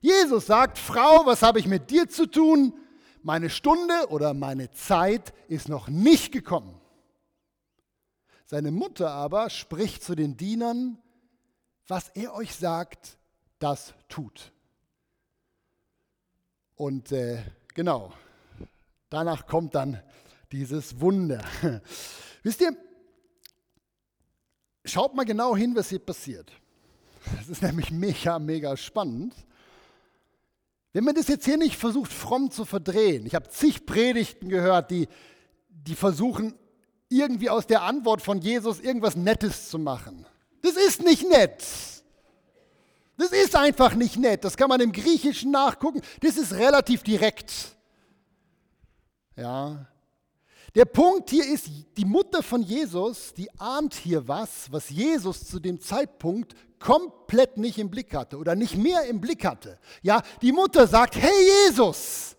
Jesus 0.01 0.47
sagt, 0.47 0.79
Frau, 0.79 1.27
was 1.27 1.43
habe 1.43 1.61
ich 1.61 1.69
mit 1.69 1.91
dir 1.91 2.09
zu 2.09 2.27
tun? 2.27 2.75
Meine 3.23 3.51
Stunde 3.51 4.09
oder 4.09 4.35
meine 4.35 4.73
Zeit 4.73 5.33
ist 5.47 5.69
noch 5.69 5.87
nicht 5.87 6.33
gekommen. 6.33 6.81
Seine 8.47 8.73
Mutter 8.73 9.13
aber 9.13 9.49
spricht 9.49 10.03
zu 10.03 10.17
den 10.17 10.37
Dienern, 10.37 10.99
was 11.87 12.09
er 12.09 12.35
euch 12.35 12.57
sagt, 12.57 13.17
das 13.61 13.95
tut. 14.09 14.51
Und 16.75 17.13
äh, 17.13 17.45
genau, 17.75 18.13
danach 19.11 19.47
kommt 19.47 19.75
dann 19.75 20.01
dieses 20.53 21.01
Wunder. 21.01 21.45
Wisst 22.43 22.61
ihr, 22.61 22.77
schaut 24.85 25.15
mal 25.15 25.25
genau 25.25 25.57
hin, 25.57 25.75
was 25.77 25.91
hier 25.91 25.99
passiert. 25.99 26.51
Das 27.37 27.49
ist 27.49 27.63
nämlich 27.63 27.91
mega, 27.91 28.39
mega 28.39 28.77
spannend. 28.77 29.35
Wenn 30.93 31.05
man 31.05 31.15
das 31.15 31.29
jetzt 31.29 31.45
hier 31.45 31.57
nicht 31.57 31.77
versucht, 31.77 32.13
fromm 32.13 32.51
zu 32.51 32.65
verdrehen, 32.65 33.27
ich 33.27 33.35
habe 33.35 33.49
zig 33.49 33.87
Predigten 33.87 34.49
gehört, 34.49 34.91
die, 34.91 35.09
die 35.69 35.95
versuchen, 35.95 36.55
irgendwie 37.09 37.51
aus 37.51 37.67
der 37.67 37.83
Antwort 37.83 38.23
von 38.23 38.41
Jesus 38.41 38.81
irgendwas 38.81 39.17
Nettes 39.17 39.69
zu 39.69 39.79
machen. 39.79 40.27
Das 40.63 40.73
ist 40.73 41.03
nicht 41.03 41.29
nett. 41.29 41.65
Das 43.17 43.33
ist 43.33 43.55
einfach 43.55 43.95
nicht 43.95 44.17
nett. 44.17 44.45
Das 44.45 44.57
kann 44.57 44.69
man 44.69 44.81
im 44.81 44.93
Griechischen 44.93 45.51
nachgucken. 45.51 46.01
Das 46.21 46.37
ist 46.37 46.55
relativ 46.55 47.03
direkt. 47.03 47.77
Ja. 49.41 49.87
Der 50.75 50.85
Punkt 50.85 51.31
hier 51.31 51.47
ist, 51.47 51.69
die 51.97 52.05
Mutter 52.05 52.43
von 52.43 52.63
Jesus, 52.63 53.35
die 53.35 53.51
ahnt 53.59 53.95
hier 53.95 54.29
was, 54.29 54.71
was 54.71 54.89
Jesus 54.89 55.47
zu 55.47 55.59
dem 55.59 55.81
Zeitpunkt 55.81 56.55
komplett 56.79 57.57
nicht 57.57 57.79
im 57.79 57.91
Blick 57.91 58.15
hatte 58.15 58.39
oder 58.39 58.55
nicht 58.55 58.77
mehr 58.77 59.05
im 59.07 59.21
Blick 59.21 59.45
hatte. 59.45 59.79
Ja, 60.03 60.23
die 60.43 60.53
Mutter 60.53 60.87
sagt, 60.87 61.17
hey 61.17 61.33
Jesus, 61.67 62.37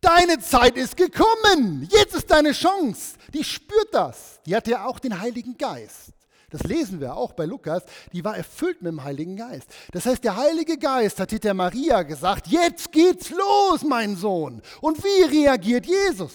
deine 0.00 0.38
Zeit 0.38 0.76
ist 0.76 0.96
gekommen, 0.96 1.86
jetzt 1.90 2.14
ist 2.14 2.30
deine 2.30 2.52
Chance. 2.52 3.16
Die 3.34 3.44
spürt 3.44 3.92
das. 3.92 4.40
Die 4.46 4.56
hatte 4.56 4.70
ja 4.70 4.86
auch 4.86 4.98
den 4.98 5.20
Heiligen 5.20 5.56
Geist. 5.58 6.12
Das 6.50 6.62
lesen 6.62 7.00
wir 7.00 7.14
auch 7.14 7.32
bei 7.32 7.44
Lukas, 7.44 7.82
die 8.12 8.24
war 8.24 8.36
erfüllt 8.36 8.80
mit 8.80 8.90
dem 8.90 9.04
Heiligen 9.04 9.36
Geist. 9.36 9.68
Das 9.92 10.06
heißt, 10.06 10.24
der 10.24 10.36
Heilige 10.36 10.78
Geist 10.78 11.20
hat 11.20 11.30
hinter 11.30 11.52
Maria 11.52 12.02
gesagt, 12.02 12.46
jetzt 12.46 12.90
geht's 12.90 13.30
los, 13.30 13.82
mein 13.82 14.16
Sohn. 14.16 14.62
Und 14.80 15.02
wie 15.04 15.24
reagiert 15.24 15.84
Jesus? 15.84 16.32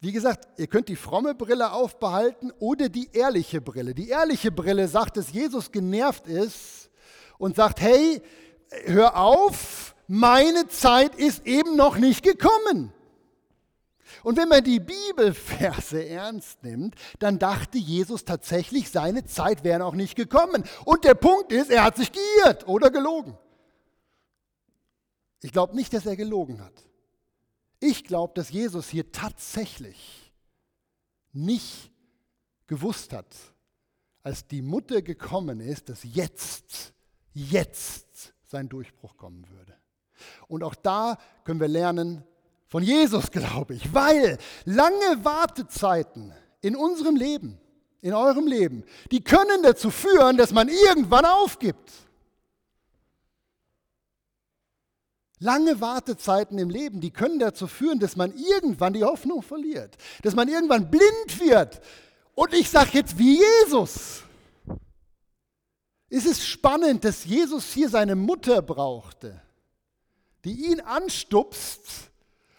Wie 0.00 0.12
gesagt, 0.12 0.46
ihr 0.58 0.66
könnt 0.66 0.88
die 0.88 0.96
fromme 0.96 1.34
Brille 1.34 1.72
aufbehalten 1.72 2.52
oder 2.58 2.88
die 2.88 3.10
ehrliche 3.12 3.60
Brille. 3.60 3.94
Die 3.94 4.08
ehrliche 4.08 4.50
Brille 4.50 4.88
sagt, 4.88 5.16
dass 5.16 5.32
Jesus 5.32 5.70
genervt 5.70 6.26
ist 6.26 6.90
und 7.38 7.56
sagt, 7.56 7.80
hey, 7.80 8.22
hör 8.84 9.16
auf, 9.16 9.94
meine 10.08 10.68
Zeit 10.68 11.14
ist 11.14 11.46
eben 11.46 11.76
noch 11.76 11.96
nicht 11.96 12.22
gekommen. 12.22 12.92
Und 14.26 14.36
wenn 14.36 14.48
man 14.48 14.64
die 14.64 14.80
Bibelverse 14.80 16.04
ernst 16.04 16.64
nimmt, 16.64 16.96
dann 17.20 17.38
dachte 17.38 17.78
Jesus 17.78 18.24
tatsächlich, 18.24 18.90
seine 18.90 19.24
Zeit 19.24 19.62
wäre 19.62 19.78
noch 19.78 19.94
nicht 19.94 20.16
gekommen. 20.16 20.64
Und 20.84 21.04
der 21.04 21.14
Punkt 21.14 21.52
ist, 21.52 21.70
er 21.70 21.84
hat 21.84 21.96
sich 21.96 22.10
geirrt 22.10 22.66
oder 22.66 22.90
gelogen. 22.90 23.38
Ich 25.42 25.52
glaube 25.52 25.76
nicht, 25.76 25.94
dass 25.94 26.06
er 26.06 26.16
gelogen 26.16 26.60
hat. 26.60 26.72
Ich 27.78 28.02
glaube, 28.02 28.32
dass 28.34 28.50
Jesus 28.50 28.88
hier 28.88 29.12
tatsächlich 29.12 30.32
nicht 31.32 31.92
gewusst 32.66 33.12
hat, 33.12 33.32
als 34.24 34.48
die 34.48 34.60
Mutter 34.60 35.02
gekommen 35.02 35.60
ist, 35.60 35.88
dass 35.88 36.00
jetzt, 36.02 36.94
jetzt 37.32 38.34
sein 38.42 38.68
Durchbruch 38.68 39.16
kommen 39.16 39.48
würde. 39.50 39.76
Und 40.48 40.64
auch 40.64 40.74
da 40.74 41.16
können 41.44 41.60
wir 41.60 41.68
lernen 41.68 42.24
von 42.66 42.82
Jesus, 42.82 43.30
glaube 43.30 43.74
ich, 43.74 43.94
weil 43.94 44.38
lange 44.64 45.24
Wartezeiten 45.24 46.32
in 46.60 46.74
unserem 46.76 47.16
Leben, 47.16 47.58
in 48.00 48.12
eurem 48.12 48.46
Leben, 48.46 48.84
die 49.10 49.22
können 49.22 49.62
dazu 49.62 49.90
führen, 49.90 50.36
dass 50.36 50.52
man 50.52 50.68
irgendwann 50.68 51.24
aufgibt. 51.24 51.92
Lange 55.38 55.80
Wartezeiten 55.80 56.58
im 56.58 56.70
Leben, 56.70 57.00
die 57.00 57.10
können 57.10 57.38
dazu 57.38 57.66
führen, 57.66 57.98
dass 58.00 58.16
man 58.16 58.34
irgendwann 58.34 58.94
die 58.94 59.04
Hoffnung 59.04 59.42
verliert, 59.42 59.96
dass 60.22 60.34
man 60.34 60.48
irgendwann 60.48 60.90
blind 60.90 61.40
wird. 61.40 61.80
Und 62.34 62.54
ich 62.54 62.70
sage 62.70 62.90
jetzt 62.94 63.18
wie 63.18 63.38
Jesus. 63.38 64.22
Es 66.08 66.24
ist 66.24 66.46
spannend, 66.46 67.04
dass 67.04 67.24
Jesus 67.24 67.72
hier 67.72 67.88
seine 67.88 68.16
Mutter 68.16 68.62
brauchte, 68.62 69.42
die 70.44 70.70
ihn 70.70 70.80
anstupst 70.80 72.10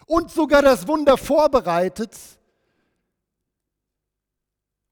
und 0.07 0.31
sogar 0.31 0.63
das 0.63 0.87
Wunder 0.87 1.17
vorbereitet, 1.17 2.17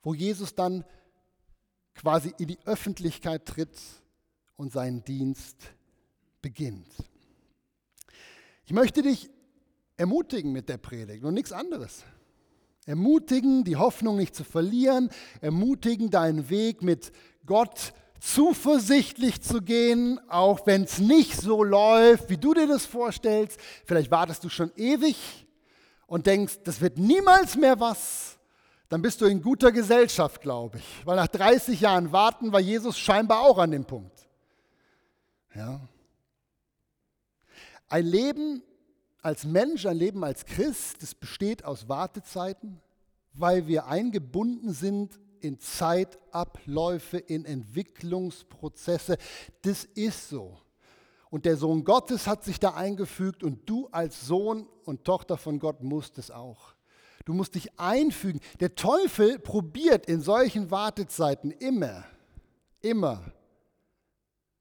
wo 0.03 0.13
Jesus 0.13 0.53
dann 0.53 0.85
quasi 1.95 2.33
in 2.37 2.49
die 2.49 2.59
Öffentlichkeit 2.65 3.45
tritt 3.45 3.75
und 4.57 4.71
seinen 4.71 5.03
Dienst 5.03 5.57
beginnt. 6.41 6.87
Ich 8.65 8.73
möchte 8.73 9.01
dich 9.01 9.29
ermutigen 9.97 10.51
mit 10.51 10.69
der 10.69 10.77
Predigt 10.77 11.23
und 11.23 11.33
nichts 11.33 11.51
anderes. 11.51 12.03
Ermutigen, 12.85 13.63
die 13.63 13.77
Hoffnung 13.77 14.17
nicht 14.17 14.35
zu 14.35 14.43
verlieren, 14.43 15.09
ermutigen, 15.41 16.11
deinen 16.11 16.49
Weg 16.49 16.83
mit 16.83 17.11
Gott 17.45 17.93
zuversichtlich 18.19 19.41
zu 19.41 19.61
gehen, 19.61 20.19
auch 20.29 20.65
wenn 20.65 20.83
es 20.83 20.99
nicht 20.99 21.35
so 21.35 21.63
läuft, 21.63 22.29
wie 22.29 22.37
du 22.37 22.53
dir 22.53 22.67
das 22.67 22.85
vorstellst. 22.85 23.59
Vielleicht 23.85 24.11
wartest 24.11 24.43
du 24.43 24.49
schon 24.49 24.71
ewig 24.75 25.47
und 26.07 26.25
denkst, 26.25 26.59
das 26.63 26.81
wird 26.81 26.97
niemals 26.97 27.55
mehr 27.55 27.79
was. 27.79 28.37
Dann 28.89 29.01
bist 29.01 29.21
du 29.21 29.25
in 29.25 29.41
guter 29.41 29.71
Gesellschaft, 29.71 30.41
glaube 30.41 30.77
ich. 30.77 31.05
Weil 31.05 31.15
nach 31.15 31.27
30 31.27 31.81
Jahren 31.81 32.11
warten 32.11 32.51
war 32.51 32.59
Jesus 32.59 32.97
scheinbar 32.97 33.41
auch 33.41 33.57
an 33.57 33.71
dem 33.71 33.85
Punkt. 33.85 34.27
Ja. 35.55 35.81
Ein 37.87 38.05
Leben 38.05 38.63
als 39.21 39.43
Mensch, 39.43 39.85
ein 39.85 39.97
Leben 39.97 40.23
als 40.23 40.45
Christ, 40.45 41.01
das 41.01 41.15
besteht 41.15 41.65
aus 41.65 41.89
Wartezeiten, 41.89 42.79
weil 43.33 43.65
wir 43.67 43.87
eingebunden 43.87 44.71
sind 44.71 45.19
in 45.41 45.59
Zeitabläufe, 45.59 47.17
in 47.17 47.45
Entwicklungsprozesse. 47.45 49.17
Das 49.61 49.85
ist 49.85 50.29
so. 50.29 50.57
Und 51.29 51.45
der 51.45 51.57
Sohn 51.57 51.83
Gottes 51.83 52.27
hat 52.27 52.43
sich 52.43 52.59
da 52.59 52.75
eingefügt 52.75 53.43
und 53.43 53.69
du 53.69 53.87
als 53.91 54.25
Sohn 54.25 54.67
und 54.85 55.03
Tochter 55.03 55.37
von 55.37 55.59
Gott 55.59 55.83
musst 55.83 56.17
es 56.17 56.31
auch. 56.31 56.75
Du 57.25 57.33
musst 57.33 57.55
dich 57.55 57.79
einfügen. 57.79 58.39
Der 58.59 58.75
Teufel 58.75 59.39
probiert 59.39 60.05
in 60.05 60.21
solchen 60.21 60.69
Wartezeiten 60.71 61.51
immer, 61.51 62.05
immer 62.81 63.23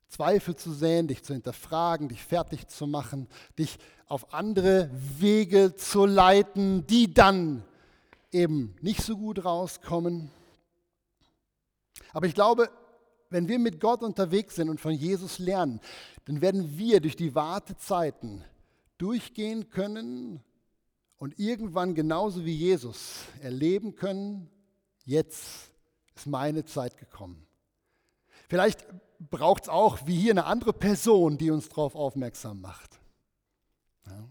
Zweifel 0.09 0.55
zu 0.55 0.73
säen, 0.73 1.09
dich 1.09 1.25
zu 1.25 1.33
hinterfragen, 1.35 2.09
dich 2.09 2.23
fertig 2.23 2.69
zu 2.69 2.87
machen, 2.87 3.29
dich 3.59 3.79
auf 4.07 4.33
andere 4.33 4.89
Wege 5.19 5.75
zu 5.75 6.07
leiten, 6.07 6.87
die 6.87 7.13
dann 7.13 7.65
eben 8.31 8.77
nicht 8.81 9.03
so 9.03 9.17
gut 9.17 9.45
rauskommen. 9.45 10.31
Aber 12.15 12.27
ich 12.27 12.35
glaube, 12.35 12.71
wenn 13.29 13.49
wir 13.49 13.59
mit 13.59 13.81
Gott 13.81 14.03
unterwegs 14.03 14.55
sind 14.55 14.71
und 14.71 14.81
von 14.81 14.93
Jesus 14.93 15.39
lernen, 15.39 15.81
dann 16.25 16.41
werden 16.41 16.79
wir 16.79 17.01
durch 17.01 17.17
die 17.17 17.35
Wartezeiten 17.35 18.45
durchgehen 18.97 19.69
können 19.69 20.41
und 21.17 21.39
irgendwann 21.39 21.95
genauso 21.95 22.45
wie 22.45 22.55
Jesus 22.55 23.25
erleben 23.43 23.97
können, 23.97 24.49
jetzt 25.05 25.71
ist 26.15 26.27
meine 26.27 26.65
Zeit 26.65 26.97
gekommen. 26.97 27.47
Vielleicht 28.49 28.87
braucht 29.19 29.65
es 29.65 29.69
auch 29.69 30.07
wie 30.07 30.17
hier 30.17 30.31
eine 30.31 30.45
andere 30.45 30.73
Person, 30.73 31.37
die 31.37 31.51
uns 31.51 31.69
darauf 31.69 31.97
aufmerksam 31.97 32.61
macht. 32.61 33.01
Ja. 34.07 34.29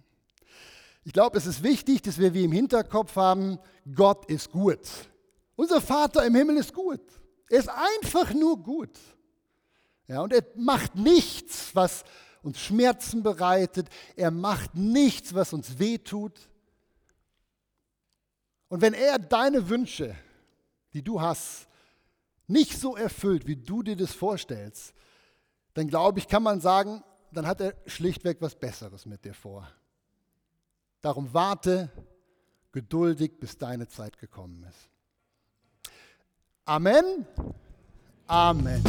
Ich 1.03 1.11
glaube, 1.11 1.37
es 1.37 1.45
ist 1.45 1.63
wichtig, 1.63 2.01
dass 2.03 2.17
wir 2.17 2.33
wie 2.33 2.45
im 2.45 2.53
Hinterkopf 2.53 3.17
haben, 3.17 3.59
Gott 3.93 4.25
ist 4.27 4.51
gut. 4.51 4.79
Unser 5.57 5.81
Vater 5.81 6.25
im 6.25 6.35
Himmel 6.35 6.57
ist 6.57 6.73
gut. 6.73 7.01
Er 7.53 7.59
ist 7.59 7.69
einfach 7.69 8.33
nur 8.33 8.57
gut. 8.57 8.97
Ja, 10.07 10.21
und 10.21 10.33
er 10.33 10.43
macht 10.55 10.95
nichts, 10.95 11.75
was 11.75 12.03
uns 12.41 12.59
Schmerzen 12.59 13.21
bereitet. 13.21 13.89
Er 14.15 14.31
macht 14.31 14.73
nichts, 14.73 15.35
was 15.35 15.53
uns 15.53 15.77
wehtut. 15.77 16.49
Und 18.69 18.81
wenn 18.81 18.95
er 18.95 19.19
deine 19.19 19.69
Wünsche, 19.69 20.15
die 20.93 21.03
du 21.03 21.21
hast, 21.21 21.67
nicht 22.47 22.75
so 22.75 22.95
erfüllt, 22.95 23.45
wie 23.45 23.57
du 23.57 23.83
dir 23.83 23.97
das 23.97 24.15
vorstellst, 24.15 24.91
dann 25.75 25.87
glaube 25.87 26.17
ich, 26.17 26.27
kann 26.27 26.41
man 26.41 26.59
sagen, 26.59 27.03
dann 27.31 27.45
hat 27.45 27.61
er 27.61 27.75
schlichtweg 27.85 28.37
was 28.39 28.55
Besseres 28.55 29.05
mit 29.05 29.25
dir 29.25 29.35
vor. 29.35 29.69
Darum 31.01 31.31
warte 31.35 31.91
geduldig, 32.71 33.39
bis 33.39 33.59
deine 33.59 33.87
Zeit 33.87 34.17
gekommen 34.17 34.63
ist. 34.67 34.92
Amén. 36.65 37.28
Amén. 38.26 38.82